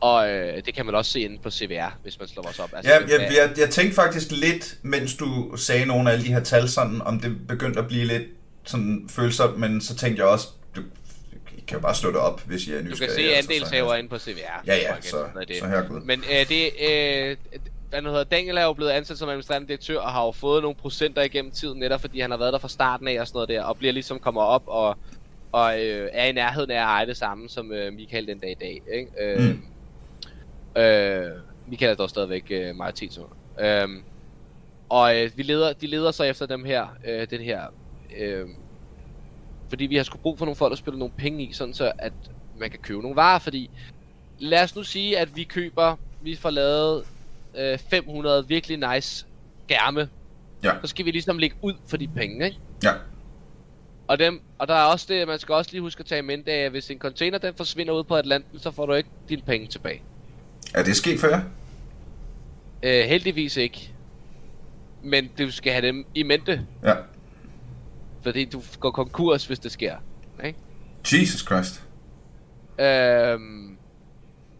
[0.00, 2.72] og øh, det kan man også se inde på CVR, hvis man slår os op.
[2.72, 6.32] Ja, det- jeg, jeg, jeg tænkte faktisk lidt, mens du sagde nogle af alle de
[6.32, 8.22] her tal, sådan, om det begyndte at blive lidt
[8.64, 10.82] sådan følsomt, men så tænkte jeg også, du
[11.66, 13.14] kan jo bare slå det op, hvis I er Du nysgerrige.
[13.16, 14.38] kan se altså, andelshaver inde på CVR.
[14.66, 15.56] Ja, ja, jeg, så, noget det.
[15.56, 16.00] så herregud.
[16.00, 17.36] Men øh, det, øh,
[17.90, 20.62] hvad nu hedder, Daniel er jo blevet ansat som administrerende direktør, og har jo fået
[20.62, 23.36] nogle procenter igennem tiden, netop fordi han har været der fra starten af og sådan
[23.36, 24.96] noget der, og bliver ligesom kommer op og,
[25.52, 28.50] og øh, er i nærheden af at eje det samme som øh, Michael den dag
[28.50, 28.82] i dag.
[28.94, 29.10] Ikke?
[29.20, 29.40] Øh,
[30.76, 30.82] Mm.
[30.82, 31.30] øh,
[31.66, 33.34] Michael er dog stadigvæk øh, majoritetsunder.
[33.60, 33.88] Øh,
[34.88, 37.60] og øh, vi leder, de leder så efter dem her, øh, den her,
[38.18, 38.48] øh,
[39.68, 41.92] fordi vi har sgu brug for nogle folk, der spiller nogle penge i, sådan så
[41.98, 42.12] at
[42.58, 43.70] man kan købe nogle varer, fordi
[44.38, 47.04] lad os nu sige, at vi køber, vi får lavet
[47.58, 49.26] øh, 500 virkelig nice
[49.66, 50.08] skærme
[50.64, 50.72] Ja.
[50.80, 52.58] så skal vi ligesom lægge ud for de penge, ikke?
[52.84, 52.92] Ja.
[54.08, 56.22] Og, dem, og der er også det, man skal også lige huske at tage i
[56.22, 59.42] mente at hvis en container den forsvinder ud på Atlanten, så får du ikke dine
[59.42, 60.02] penge tilbage.
[60.74, 61.40] Er det sket før?
[62.82, 63.92] Øh, heldigvis ikke.
[65.02, 66.94] Men du skal have dem i mente, Ja.
[68.24, 69.96] Fordi du går konkurs, hvis det sker.
[70.44, 70.58] Ikke?
[71.12, 71.82] Jesus Christ.
[72.78, 73.76] Øhm,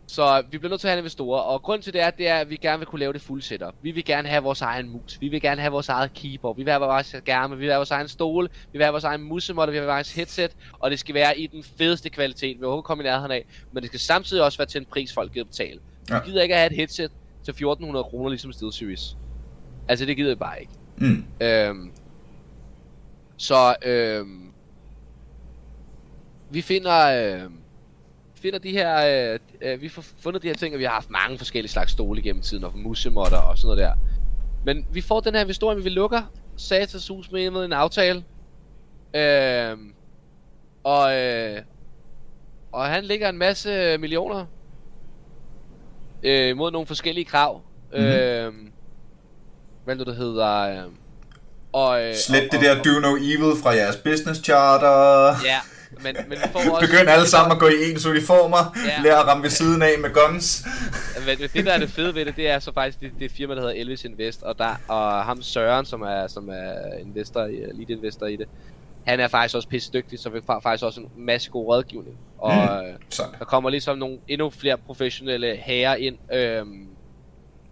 [0.06, 2.36] så vi bliver nødt til at have investorer, og grund til det er, det er,
[2.36, 3.74] at vi gerne vil kunne lave det fuld setup.
[3.82, 6.62] Vi vil gerne have vores egen mus, vi vil gerne have vores eget keyboard, vi
[6.62, 9.22] vil have vores skærme, vi vil have vores egen stole, vi vil have vores egen
[9.22, 12.64] musemåtte, vi vil have vores headset, og det skal være i den fedeste kvalitet, vi
[12.64, 15.32] overhovedet komme i nærheden af, men det skal samtidig også være til en pris, folk
[15.32, 15.80] gider betale.
[16.10, 16.18] Ja.
[16.18, 17.10] Vi gider ikke at have et headset
[17.44, 19.16] til 1400 kroner, ligesom SteelSeries.
[19.88, 20.72] Altså, det gider vi bare ikke.
[20.96, 21.24] Mm.
[21.40, 21.92] Øhm,
[23.36, 24.52] så øhm,
[26.50, 26.98] vi finder
[27.44, 27.50] øh,
[28.34, 31.10] finder de her øh, øh, vi får fundet de her ting og vi har haft
[31.10, 33.94] mange forskellige slags stole gennem tiden og musemotter og sådan noget der.
[34.64, 36.22] Men vi får den her historie, vi lukker
[36.56, 38.24] Satans hus med med en aftale.
[39.14, 39.94] Øhm,
[40.84, 41.62] og øh,
[42.72, 44.46] og han lægger en masse millioner
[46.22, 47.62] øh, mod nogle forskellige krav.
[47.92, 48.00] Mhm.
[48.00, 48.12] Mm-hmm.
[48.12, 48.72] Øhm,
[49.84, 50.84] hvad er det, der hedder?
[50.84, 50.92] Øh,
[51.74, 55.36] og, øh, Slet og, det der do no evil fra jeres business charter.
[55.44, 55.60] Ja,
[56.02, 56.86] men, men vi får også...
[56.86, 58.76] Begynd alle sammen at gå i ens uniformer.
[58.86, 59.02] Ja.
[59.02, 60.66] Lær at ramme ved siden af med guns.
[61.26, 63.32] Men, men det der er det fede ved det, det er så faktisk det, det
[63.32, 67.44] firma, der hedder Elvis Invest, og, der, og ham Søren, som er, som er investor,
[67.44, 68.48] i, lead investor i det,
[69.06, 72.16] han er faktisk også pisse dygtig, så vi får faktisk også en masse god rådgivning.
[72.38, 73.02] Og mm.
[73.10, 73.32] Sådan.
[73.38, 76.88] der kommer ligesom nogle endnu flere professionelle herrer ind, øhm,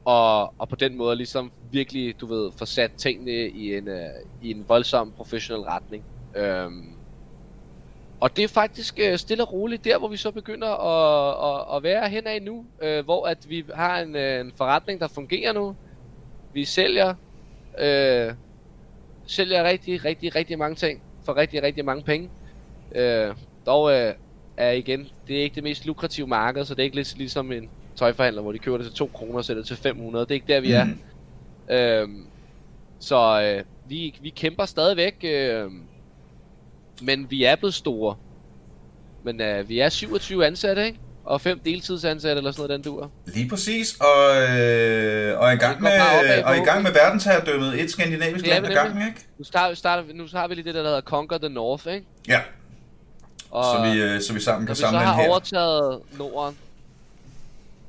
[0.05, 4.09] og, og på den måde ligesom virkelig, du ved, få sat tingene i en, øh,
[4.42, 6.05] i en voldsom professionel retning.
[6.36, 6.94] Øhm,
[8.20, 11.76] og det er faktisk øh, stille og roligt der, hvor vi så begynder at, at,
[11.76, 15.53] at være henad nu, øh, hvor at vi har en, øh, en forretning, der fungerer
[15.53, 15.76] nu.
[16.53, 17.14] Vi sælger,
[17.78, 18.32] øh,
[19.26, 22.30] sælger rigtig, rigtig, rigtig mange ting for rigtig, rigtig mange penge.
[22.94, 23.34] Øh,
[23.66, 24.14] dog øh,
[24.57, 27.53] er igen, det er ikke det mest lukrative marked, så det er ikke lidt ligesom
[27.53, 30.24] en tøjforhandler, hvor de køber det til 2 kroner og sælger det til 500.
[30.24, 30.84] Det er ikke der, vi er.
[30.84, 30.99] Mhm.
[31.70, 32.26] Øhm,
[33.01, 35.64] så øh, vi, vi kæmper stadigvæk, øh,
[37.03, 38.16] men vi er blevet store.
[39.24, 40.99] Men øh, vi er 27 ansatte, ikke?
[41.24, 43.09] Og 5 deltidsansatte eller sådan noget, den duer.
[43.26, 45.90] Lige præcis, og, øh, og, i Og gang med,
[46.43, 49.20] på og i gang med verdensherredømmet, et skandinavisk er land vi ad gangen, ikke?
[49.38, 51.86] Nu starter, starter, vi- nu har vi lige det der, der hedder Conquer the North,
[51.95, 52.07] ikke?
[52.28, 52.40] Ja,
[53.51, 55.28] Og så vi, øh, så vi sammen kan vi så samle en har her.
[55.28, 56.57] overtaget Norden,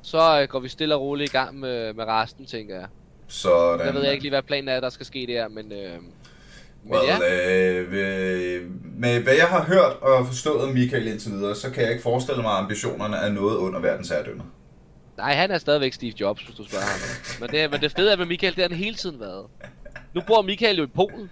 [0.04, 2.86] så øh, går vi stille og roligt i gang med, med resten, tænker jeg.
[3.28, 3.86] Sådan.
[3.86, 5.72] Jeg ved ikke lige, hvad planen er, der skal ske der, men...
[5.72, 5.78] Øh,
[6.86, 8.60] men Well, ja, øh, ved-
[8.98, 12.42] med hvad jeg har hørt og forstået Michael indtil videre, så kan jeg ikke forestille
[12.42, 14.44] mig, at ambitionerne er noget under verdensherredømmet.
[15.16, 17.00] nej, han er stadigvæk Steve Jobs, hvis du spørger ham.
[17.40, 19.46] Men det, men det fede er med Michael, det har han hele tiden været.
[20.14, 21.30] Nu bor Michael jo i Polen.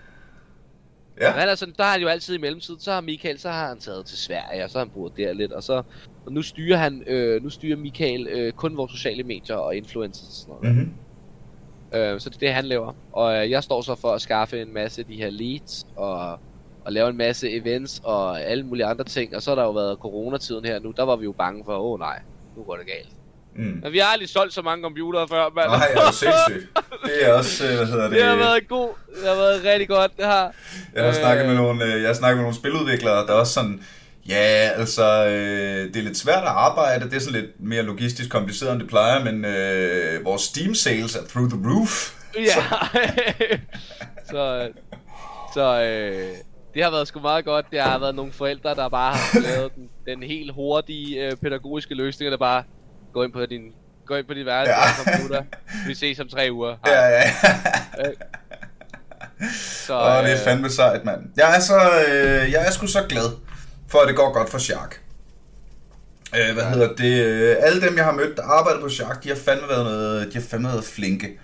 [1.22, 1.40] Ja, Ja.
[1.40, 3.68] Han er sådan, der har han jo altid i mellemtiden, så har Michael, så har
[3.68, 5.82] han taget til Sverige, og så har han boet der lidt, og så
[6.26, 10.28] og nu styrer han, øh, nu styrer Michael øh, kun vores sociale medier og influencers
[10.28, 10.76] og sådan noget.
[10.76, 10.94] mm-hmm.
[11.94, 12.92] Øh, så det er det, han laver.
[13.12, 16.38] Og øh, jeg står så for at skaffe en masse af de her leads, og,
[16.84, 19.36] og lave en masse events, og alle mulige andre ting.
[19.36, 21.78] Og så har der jo været coronatiden her nu, der var vi jo bange for,
[21.78, 22.22] åh oh, nej,
[22.56, 23.21] nu går det galt.
[23.56, 23.80] Mm.
[23.82, 25.68] Men vi har aldrig solgt så mange computere før, mand.
[25.68, 26.78] Nej, er du sindssygt.
[27.04, 28.12] Det er også, øh, hvad hedder det?
[28.18, 28.88] det har været god,
[29.20, 30.52] det har været rigtig godt, det har.
[30.94, 31.60] Jeg har snakket med Øh.
[31.60, 33.82] nogle, øh, jeg har snakket med nogle spiludviklere, der er også sådan,
[34.28, 38.30] ja, altså, øh, det er lidt svært at arbejde, det er sådan lidt mere logistisk
[38.30, 42.14] kompliceret, end det plejer, men øh, vores Steam sales er through the roof.
[42.36, 42.62] Ja.
[44.30, 44.68] så,
[45.54, 46.28] så øh,
[46.74, 47.66] det har været sgu meget godt.
[47.70, 51.94] Det har været nogle forældre, der bare har lavet den, den helt hurtige øh, pædagogiske
[51.94, 52.62] løsning, der bare
[53.12, 53.62] gå ind på din
[54.06, 54.80] gå ind på din værelse Ja.
[54.80, 55.12] ja.
[55.12, 55.42] computer.
[55.86, 56.76] Vi ses om tre uger.
[56.86, 56.94] Hej.
[56.94, 57.30] Ja, ja.
[59.86, 61.20] Så, Og det er øh, fandme sejt, mand.
[61.36, 63.30] Jeg er, så, øh, jeg er sgu så glad
[63.88, 65.00] for, at det går godt for Shark.
[66.36, 66.70] Øh, hvad Ja.
[66.70, 67.24] hedder det?
[67.24, 70.28] øh, Alle dem, jeg har mødt, der arbejder på Shark, de har fandme været, noget,
[70.32, 71.38] de har fandme været flinke.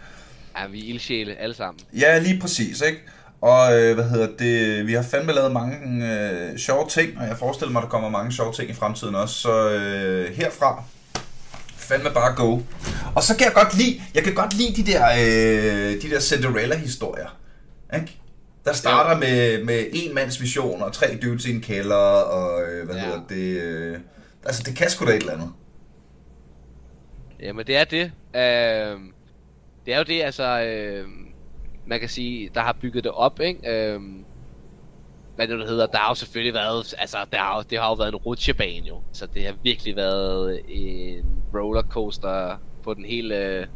[0.59, 1.81] Ja, vi er ildsjæle alle sammen.
[1.99, 3.01] Ja, lige præcis, ikke?
[3.41, 4.87] Og øh, hvad hedder det?
[4.87, 8.09] Vi har fandme lavet mange øh, sjove ting, og jeg forestiller mig, at der kommer
[8.09, 9.35] mange sjove ting i fremtiden også.
[9.35, 10.85] Så øh, herfra,
[11.89, 12.59] fandme bare go.
[13.17, 16.21] Og så kan jeg godt lide, jeg kan godt lide de der, øh, de der
[16.21, 17.39] Cinderella-historier.
[17.95, 18.17] Ikke?
[18.65, 19.19] Der starter Ja.
[19.19, 23.03] med, med en mands vision og tre dudes i en kælder, og øh, hvad Ja.
[23.05, 23.61] hedder det?
[23.63, 23.99] Øh,
[24.45, 25.53] altså, det kan sgu da et eller andet.
[27.41, 28.05] Jamen det er det.
[28.37, 29.01] Øh,
[29.87, 31.07] det er jo det, altså, øh,
[31.87, 33.71] man kan sige, der har bygget det op, ikke?
[33.71, 34.01] Øh,
[35.39, 37.95] hvad det nu hedder, der har jo selvfølgelig været, altså, der har, det har jo
[37.95, 39.01] været en rutsjebane jo.
[39.13, 41.25] Så det har virkelig været en
[41.55, 43.67] rollercoaster på den hele,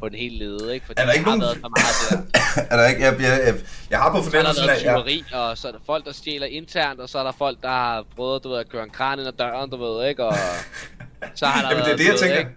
[0.00, 0.86] på den hele lede, ikke?
[0.86, 2.62] Fordi Er der ikke har nogen- været for meget der.
[2.70, 3.54] er der ikke, jeg, jeg, jeg,
[3.90, 6.12] jeg har på Så er der fornemmelsen noget tyveri, og så er der folk, der
[6.12, 8.90] stjæler internt, og så er der folk, der har prøvet, du ved, at køre en
[8.90, 10.24] kran ind ad døren, du ved, ikke?
[10.24, 10.34] Og
[11.34, 12.38] så har der Jamen, det er det, jeg tænker.
[12.38, 12.50] ikke?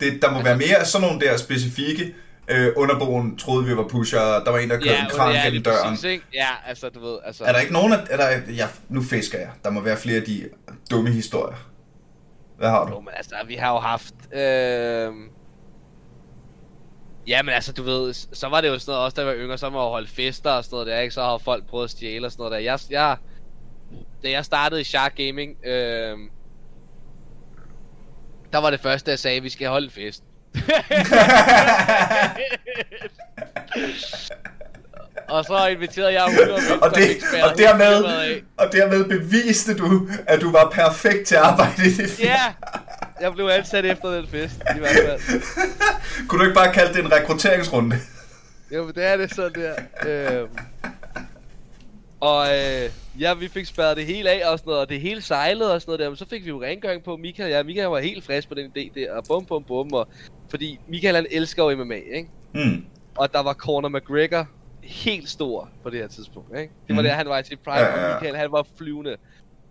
[0.00, 2.14] Det, der må være mere af sådan nogle der specifikke
[2.50, 4.20] øh, underboen troede, vi var pusher.
[4.20, 5.88] Der var en, der kørte Ja, en kran er gennem døren.
[5.88, 6.24] præcis, ikke?
[6.34, 7.44] Ja, altså, du ved, altså...
[7.44, 7.98] Er der ikke nogen af...
[8.10, 9.50] Er der, ja, nu fisker jeg.
[9.64, 10.48] Der må være flere af de
[10.90, 11.56] dumme historier.
[12.58, 13.00] Hvad har Jo, du?
[13.00, 14.14] men altså, vi har jo haft...
[14.32, 15.12] Øh...
[17.26, 19.34] Ja, men altså, du ved, så var det jo sådan noget, også da jeg var
[19.44, 21.14] yngre, så var jeg holdt fester og sådan noget der, ikke?
[21.14, 22.58] Så har folk prøvet at stjæle og sådan noget der.
[22.58, 23.16] Jeg, jeg,
[24.24, 26.18] da jeg startede i Shark Gaming, øh...
[28.52, 30.24] der var det første, jeg sagde, at vi skal holde en fest.
[35.28, 38.04] og så inviterede jeg 100 mennesker, og, det, og, dermed,
[38.56, 42.20] og dermed beviste du, at du var perfekt til at arbejde i det.
[42.20, 42.54] Ja,
[43.20, 45.20] jeg blev ansat efter den fest, i hvert fald.
[46.28, 47.96] Kunne du ikke bare kalde det en rekrutteringsrunde?
[48.74, 49.74] Jo, men det er det sådan der.
[50.06, 50.48] Øhm.
[52.20, 52.90] Og øh,
[53.20, 55.80] ja, vi fik spærret det hele af og sådan noget, og det hele sejlede og
[55.80, 57.50] sådan noget der, men så fik vi jo rengøring på Michael.
[57.50, 60.08] Ja, Michael var helt frisk på den idé der, og bum bum bum, og
[60.50, 62.28] fordi Michael han elsker jo MMA, ikke?
[62.54, 62.84] Mm.
[63.16, 64.46] Og der var Conor McGregor
[64.82, 66.72] helt stor på det her tidspunkt, ikke?
[66.88, 67.08] Det var Mhm.
[67.08, 68.14] der, han var i sit prime, Ja, ja, ja.
[68.14, 69.16] og Michael han var flyvende.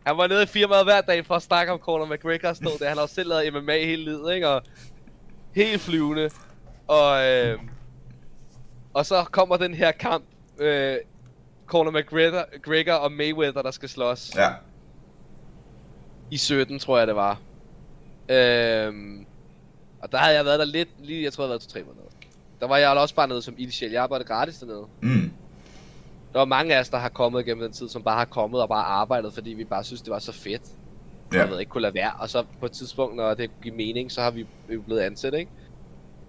[0.05, 2.87] Han var nede i firmaet hver dag for at snakke om Conor McGregor stå der.
[2.89, 4.49] Han har selv lavet MMA hele livet, ikke?
[4.49, 4.61] Og
[5.55, 6.29] helt flyvende.
[6.87, 7.59] Og, øh,
[8.93, 10.23] og så kommer den her kamp.
[10.59, 10.95] Øh,
[11.67, 14.31] Conor McGregor Gregor og Mayweather, der skal slås.
[14.35, 14.49] Ja.
[16.31, 17.39] I 17, tror jeg det var.
[18.29, 19.25] Øhm,
[19.99, 21.83] og der havde jeg været der lidt, lige, jeg tror jeg havde været to tre
[21.83, 22.03] måneder.
[22.59, 23.91] Der var jeg også bare nede som ildsjæl.
[23.91, 24.85] Jeg arbejdede gratis dernede.
[25.01, 25.31] Mm.
[26.33, 28.61] Der var mange af os, der har kommet gennem den tid, som bare har kommet
[28.61, 30.61] og bare arbejdet, fordi vi bare synes, det var så fedt.
[31.33, 31.39] Ja.
[31.39, 32.11] Jeg ved ikke, kunne lade være.
[32.19, 34.45] Og så på et tidspunkt, når det kunne give mening, så har vi
[34.85, 35.51] blevet ansat, ikke?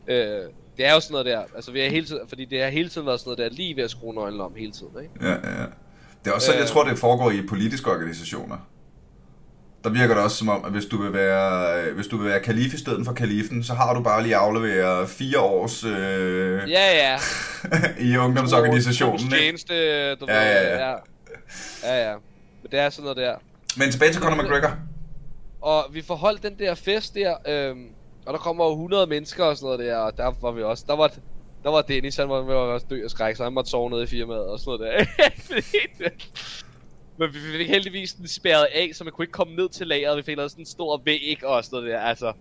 [0.09, 2.69] Øh, det er jo sådan noget der, altså vi har hele tiden, fordi det har
[2.69, 5.15] hele tiden været sådan noget der, lige ved at skrue nøglen om hele tiden, ikke?
[5.21, 5.67] Ja, ja, ja.
[6.25, 6.73] Det er også sådan, jeg Øh.
[6.73, 8.57] tror, det foregår i politiske organisationer.
[9.85, 12.29] Der virker det også som om, at hvis du vil være, øh, hvis du vil
[12.29, 16.71] være kalif i stedet for kalifen, så har du bare lige afleveret fire års øh,
[16.71, 17.19] Ja, ja.
[18.09, 19.21] i ungdomsorganisationen.
[19.21, 19.37] Ikke?
[19.37, 20.95] tjeneste, du Ja, ved, ja, ja.
[21.85, 22.11] ja.
[22.11, 22.15] Ja.
[22.63, 23.35] Men det er sådan noget der.
[23.77, 24.77] Men tilbage til Conor McGregor.
[25.61, 27.87] Og vi får holdt den der fest der, øhm,
[28.27, 30.85] og der kommer jo 100 mennesker og sådan noget der, og der var vi også,
[30.87, 31.11] der var,
[31.63, 34.03] der var Dennis, han var, var også dø af skræk, så han måtte sove nede
[34.03, 35.09] i firmaet og sådan noget
[35.99, 36.11] der.
[37.21, 40.17] Men vi fik heldigvis den spærret af, så man kunne ikke komme ned til lageret,
[40.17, 42.33] vi fik lavet sådan en stor væg og sådan noget der, altså.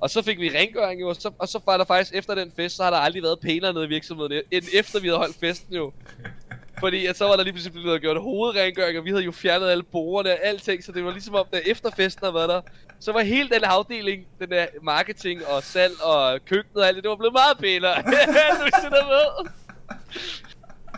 [0.00, 2.52] Og så fik vi rengøring jo, og så, og så var der faktisk efter den
[2.56, 5.36] fest, så har der aldrig været pænere nede i virksomheden, end efter vi havde holdt
[5.40, 5.92] festen jo.
[6.80, 9.68] Fordi at så var der lige pludselig blevet gjort hovedrengøring, og vi havde jo fjernet
[9.68, 12.60] alle bordene og alting, så det var ligesom om, da efter festen havde været der,
[13.00, 17.04] så var hele den afdeling, den der marketing og salg og køkkenet og alt det,
[17.04, 18.02] det var blevet meget pænere.
[18.60, 19.50] nu sidder med.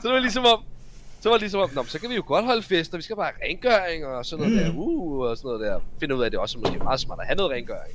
[0.03, 0.65] Så det var ligesom om,
[1.21, 3.17] så var det ligesom om, Nå, så kan vi jo godt holde fester, vi skal
[3.17, 4.73] bare have rengøring og sådan noget Mm.
[4.73, 5.81] der, uh, og sådan noget der.
[6.01, 7.95] Finde ud af, at det også er måske meget smart at have noget rengøring.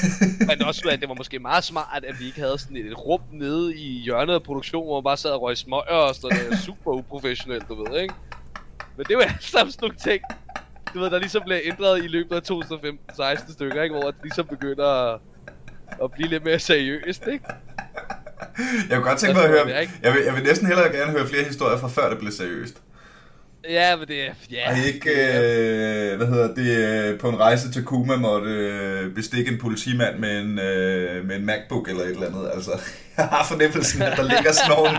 [0.48, 2.76] Men også ud af, at det var måske meget smart, at vi ikke havde sådan
[2.76, 6.14] et rum nede i hjørnet af produktionen, hvor man bare sad og røg smøger og
[6.14, 6.58] sådan noget.
[6.58, 8.14] Super uprofessionelt, du ved, ikke?
[8.96, 10.22] Men det jo alle sammen sådan nogle ting,
[10.94, 12.40] du ved, der ligesom bliver ændret i løbet af
[13.36, 13.94] 2015-16 stykker, ikke?
[13.94, 15.20] Hvor det ligesom begynder at,
[16.02, 17.44] at blive lidt mere seriøst, ikke?
[18.88, 21.12] Jeg kunne godt tænke mig at høre, ikke- jeg vil, jeg vil næsten hellere gerne
[21.12, 22.74] høre flere historier fra før det blev seriøst.
[23.70, 24.32] Ja, men det er...
[24.50, 28.50] Ja, Har I ikke, øh, hvad hedder det, øh, på en rejse til Kuma måtte
[28.50, 32.50] øh, bestikke en politimand med en, øh, med en MacBook eller et eller andet?
[32.54, 32.70] Altså,
[33.16, 34.98] jeg har fornemmelsen, at der ligger sådan nogle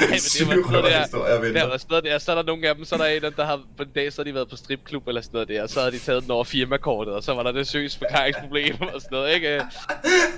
[0.00, 2.74] men det var sådan noget der- var sådan noget der, så er der nogle af
[2.74, 4.56] dem, så er der en der har på en dag, så har de været på
[4.56, 7.34] stripklub eller sådan noget der, og så havde de taget den over firmakortet, og så
[7.34, 9.56] var der det seriøst forklaringsproblem og sådan noget, ikke?
[9.56, 9.64] Der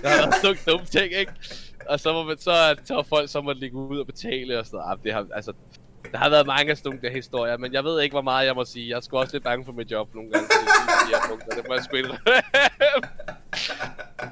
[0.09, 1.33] har været sådan nogle dumme ting, ikke?
[1.89, 2.51] Og så må man så,
[2.91, 4.93] har folk så måtte ligge ud og betale og sådan noget.
[4.93, 5.53] Ah, Det har, altså,
[6.13, 8.47] der har været mange af sådan nogle der historier, men jeg ved ikke, hvor meget
[8.47, 8.89] jeg må sige.
[8.89, 10.67] Jeg er sgu også lidt bange for mit job nogle gange, fordi
[11.11, 12.19] de her punkter, det må jeg sgu indrømme.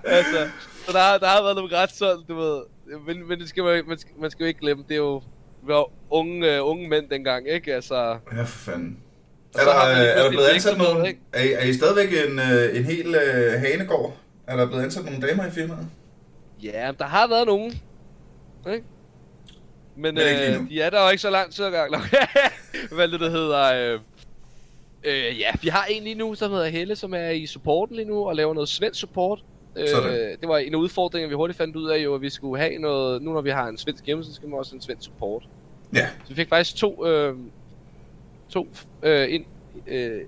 [0.05, 0.49] altså,
[0.87, 2.63] så der, har- der har været nogle ret sådan, du ved.
[3.07, 5.23] Men, men det skal man, man, skal, man skal jo ikke glemme, det er jo,
[5.63, 7.75] vi var unge, uh, unge mænd dengang, ikke?
[7.75, 8.99] Altså, Ja, for fanden.
[9.55, 12.39] Er der, lige er der blevet en ansat nogen, er, I- er I stadigvæk en,
[12.39, 14.17] øh, en hel øh, hanegård?
[14.47, 15.87] Er der blevet ansat nogle damer i firmaet?
[16.63, 17.73] Ja, der har været nogen.
[18.73, 18.85] Ikke?
[19.97, 21.95] Men, Men ikke øh, de er der jo ikke så lang tid gang.
[22.95, 23.93] Hvad det, der hedder?
[23.95, 24.01] Øh,
[25.05, 28.09] øh, ja, vi har en lige nu, som hedder Helle, som er i supporten lige
[28.09, 29.45] nu, og laver noget svensk support.
[29.77, 30.37] Øh, Sådan.
[30.41, 32.79] det var en af udfordringerne, vi hurtigt fandt ud af, jo, at vi skulle have
[32.79, 35.05] noget, nu når vi har en svensk hjemme, så skal vi også have en svensk
[35.05, 35.43] support.
[35.95, 36.09] Ja.
[36.25, 37.37] Så vi fik faktisk to, øh,
[38.49, 38.69] to
[39.03, 39.45] øh, ind,
[39.87, 40.21] øh,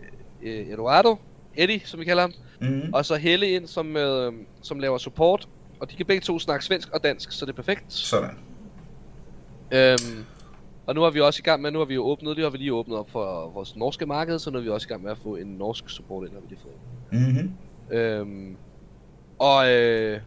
[0.42, 1.16] øh, Eduardo,
[1.56, 2.94] Eddie, som vi kalder ham, Mm-hmm.
[2.94, 5.48] og så Helle ind, som, øh, som laver support
[5.80, 7.92] og de kan begge to snakke svensk og dansk, så det er perfekt.
[7.92, 8.38] Sådan.
[9.72, 10.24] Øhm,
[10.86, 12.50] og nu er vi også i gang med, nu har vi jo åbnet, det har
[12.50, 15.02] vi lige åbnet op for vores norske marked, så nu er vi også i gang
[15.02, 16.74] med at få en norsk support ind, har vi lige fået.
[17.12, 17.52] Mm-hmm.
[17.96, 18.56] Øhm,
[19.38, 20.20] og øh,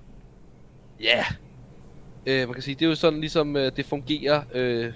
[1.02, 1.26] ja,
[2.26, 4.41] øh, man kan sige, det er jo sådan ligesom øh, det fungerer.
[4.54, 4.93] Øh,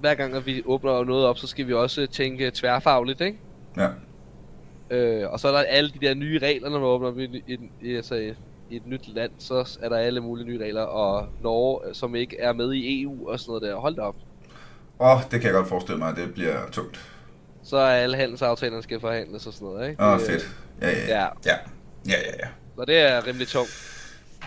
[0.00, 3.38] hver gang at vi åbner noget op, så skal vi også tænke tværfagligt, ikke?
[3.76, 3.88] Ja.
[4.90, 7.58] Øh, og så er der alle de der nye regler, når man åbner i, i,
[7.82, 8.34] i, altså,
[8.70, 12.14] i et nyt land, så er der alle mulige nye regler, og Norge, øh, som
[12.14, 14.14] ikke er med i EU og sådan noget der, hold da op.
[15.00, 17.00] Åh, oh, det kan jeg godt forestille mig, at det bliver tungt.
[17.62, 20.02] Så er alle handelsaftalerne skal forhandles og sådan noget, ikke?
[20.02, 20.48] Åh, oh, fedt.
[20.80, 21.24] Ja, ja, ja.
[21.46, 21.56] Ja.
[22.08, 22.48] Ja, ja, ja.
[22.78, 23.70] Så det er rimelig tungt.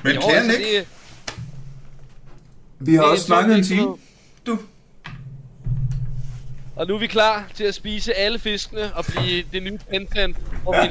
[0.03, 0.87] Men Jo, altså, Nick, det-
[2.79, 3.81] vi har det også snakket en time.
[3.81, 3.93] ikke?
[4.45, 4.59] Du.
[6.75, 10.37] Og nu er vi klar til at spise alle fiskene og blive det nye content,
[10.63, 10.87] hvor vi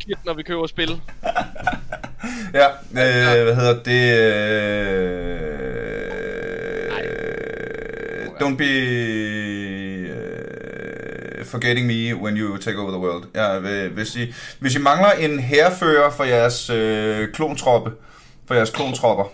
[0.00, 1.00] kit, når vi køber spil.
[2.54, 4.18] Ja, øh, hvad hedder det?
[6.96, 8.64] Øh, don't be
[10.10, 13.24] øh, forgetting me when you take over the world.
[13.34, 13.58] Ja,
[13.88, 17.92] hvis, I, hvis I mangler en herfører for jeres øh, klontroppe,
[18.46, 19.24] for jeres klontropper,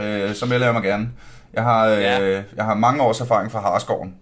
[0.00, 1.08] øh, så melder jeg mig gerne.
[1.54, 2.42] Jeg har, øh, Ja.
[2.56, 4.14] jeg har mange års erfaring fra Harskoven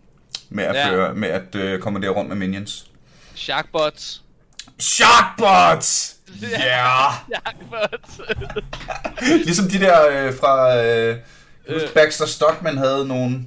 [0.54, 0.88] med at, Ja.
[0.90, 2.86] føre, med at øh, kommandere rundt med minions.
[3.34, 4.22] Sharkbots.
[4.78, 6.16] Sharkbots!
[6.42, 6.46] Ja!
[6.48, 7.12] Yeah!
[7.30, 8.20] Sharkbots.
[9.46, 10.76] Ligesom de der øh, fra...
[10.84, 11.16] Øh,
[11.68, 11.80] Øh.
[11.94, 13.40] Baxter Stockman havde nogle...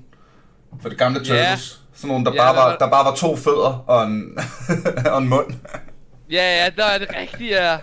[0.81, 1.19] For det gamle.
[1.19, 1.79] Turtles.
[1.95, 4.37] Sådan nogle, der, Ja, bare der var- der bare var to fødder og en,
[5.13, 5.53] og en mund.
[6.31, 7.77] ja, ja, der er det rigtigt, ja.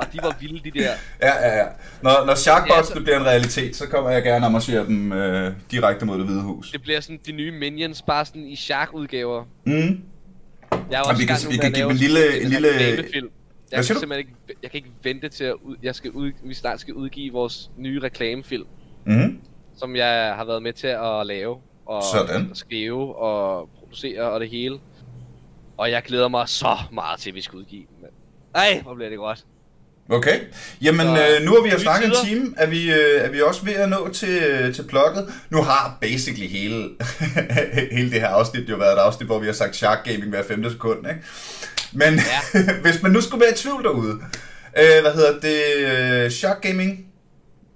[0.00, 0.90] Og de var vilde, de der.
[1.22, 1.64] Ja, ja, ja.
[2.02, 5.52] Når, når Sharkbots Ja, bliver en realitet, så kommer jeg gerne og marchere dem øh,
[5.70, 6.70] direkte mod det hvide hus.
[6.70, 9.44] Det bliver sådan de nye Minions, bare sådan i Shark-udgaver.
[9.66, 9.72] Mm.
[10.90, 12.68] Jeg er også vi kan- vi kan give en lille- en lille-.
[13.70, 14.30] Jeg kan simpelthen ikke,
[14.62, 17.70] jeg kan ikke vente til at ud, jeg skal ud, vi snart skal udgive vores
[17.76, 18.66] nye reklamefilm,
[19.06, 19.40] Mm.
[19.76, 21.56] som jeg har været med til at lave
[21.86, 22.50] og Sådan.
[22.54, 24.78] skrive og producere og det hele.
[25.76, 28.06] Og jeg glæder mig så meget til, at vi skal udgive den.
[28.54, 29.44] Ej, hvor bliver det godt.
[30.10, 30.40] Okay.
[30.82, 32.54] Jamen, Så, øh, nu har vi nye snakket en time.
[32.56, 35.32] Er vi, øh, er vi også ved at nå til, øh, til plugget?
[35.50, 36.88] Nu har basically hele,
[37.92, 40.42] hele det her afsnit jo været et afsnit, hvor vi har sagt Shark Gaming hver
[40.42, 41.22] femte sekund, ikke?
[41.92, 42.14] Men
[42.54, 42.62] Ja.
[42.90, 44.12] hvis man nu skulle være i tvivl derude,
[44.78, 46.24] øh, hvad hedder det?
[46.24, 47.06] Øh, Shark Gaming,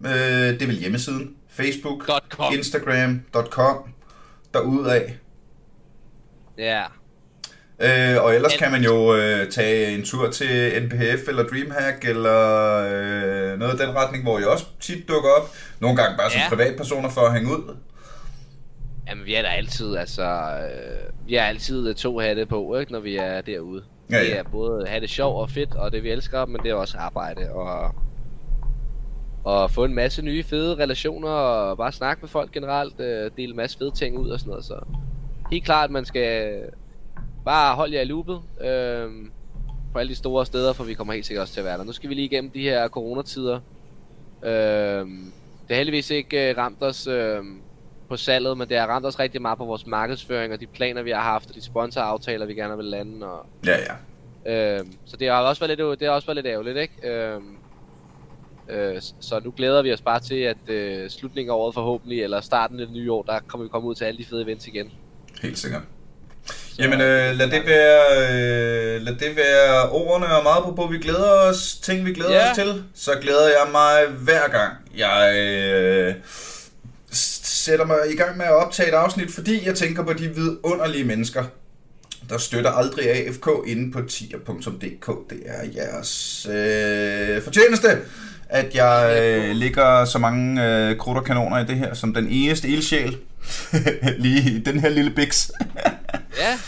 [0.06, 1.30] øh, det er vel hjemmesiden.
[1.50, 2.54] Facebook, Dot com.
[2.54, 3.76] Instagram.com,
[4.54, 5.12] derudaf.
[6.58, 6.82] Ja.
[7.80, 12.38] Øh, og ellers kan man jo øh, tage en tur til NPF eller Dreamhack eller
[12.78, 15.48] øh, noget i den retning, hvor jeg også tit dukker op.
[15.80, 16.48] Nogle gange bare som Ja.
[16.48, 17.76] privatpersoner for at hænge ud.
[19.08, 20.22] Jamen, vi er der altid, altså...
[20.22, 23.82] Øh, vi er altid to hatte på, ikke, når vi er derude.
[24.10, 24.34] Ja, Det ja.
[24.36, 26.74] er både at have det sjovt og fedt, og det vi elsker, men det er
[26.74, 27.94] også arbejde, og...
[29.44, 33.50] Og få en masse nye fede relationer, og bare snakke med folk generelt, øh, dele
[33.50, 34.74] en masse fede ting ud og sådan noget, så...
[35.50, 36.52] Helt klart, man skal
[37.44, 39.10] bare holde jer i loopet, øh,
[39.92, 41.84] på alle de store steder, for vi kommer helt sikkert også til at være der.
[41.84, 43.60] Nu skal vi lige igennem de her coronatider.
[44.44, 44.50] Øh,
[45.68, 47.38] det har heldigvis ikke øh, ramt os øh,
[48.08, 51.02] på salget, men det har ramt os rigtig meget på vores markedsføring og de planer,
[51.02, 53.26] vi har haft, og de sponsoraftaler, vi gerne vil lande.
[53.26, 53.76] Og, Ja,
[54.44, 54.78] ja.
[54.78, 57.08] øh, så det har også været lidt, det har også været lidt ærgerligt, ikke?
[57.10, 57.40] Øh,
[58.68, 62.22] øh, s- så nu glæder vi os bare til, at øh, slutningen af året forhåbentlig,
[62.22, 64.42] eller starten af det nye år, der kommer vi komme ud til alle de fede
[64.42, 64.92] events igen.
[65.42, 65.82] Helt sikkert.
[66.78, 68.02] Jamen, øh, lad, det være,
[68.96, 72.50] øh, lad det være ordene og meget på, vi glæder os, ting vi glæder Ja.
[72.50, 72.82] os til.
[72.94, 76.14] Så glæder jeg mig hver gang, jeg øh,
[77.12, 81.04] sætter mig i gang med at optage et afsnit, fordi jeg tænker på de vidunderlige
[81.04, 81.44] mennesker,
[82.30, 85.06] der støtter aldrig AFK inde på tier.dk.
[85.30, 87.88] Det er jeres øh, fortjeneste,
[88.48, 92.28] at jeg øh, ligger så mange øh, krudt og kanoner i det her, som den
[92.30, 93.16] eneste ildsjæl.
[94.24, 95.50] Lige i den her lille biks.
[96.38, 96.58] Ja,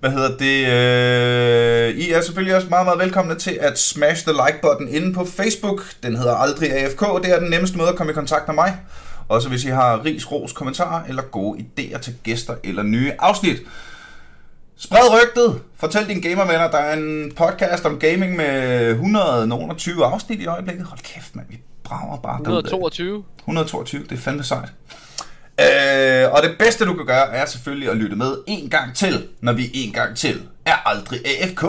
[0.00, 0.66] Hvad hedder det?
[0.66, 5.24] Øh, I er selvfølgelig også meget, meget velkomne til at smash the like-button inde på
[5.24, 5.82] Facebook.
[6.02, 7.00] Den hedder aldrig AFK.
[7.00, 8.76] Det er den nemmeste måde at komme i kontakt med mig.
[9.28, 13.56] Også hvis I har ris, ros, kommentarer eller gode idéer til gæster eller nye afsnit.
[14.78, 15.60] Spred rygtet.
[15.76, 20.86] Fortæl dine gamervenner, der er en podcast om gaming med 120 afsnit i øjeblikket.
[20.86, 21.46] Hold kæft, mand.
[21.50, 22.58] Vi brager bare derudad.
[22.64, 23.24] 122.
[23.38, 24.68] 122, det er fandme sejt.
[25.60, 29.28] Øh, og det bedste du kan gøre er selvfølgelig at lytte med en gang til,
[29.40, 31.64] når vi en gang til er aldrig AFK.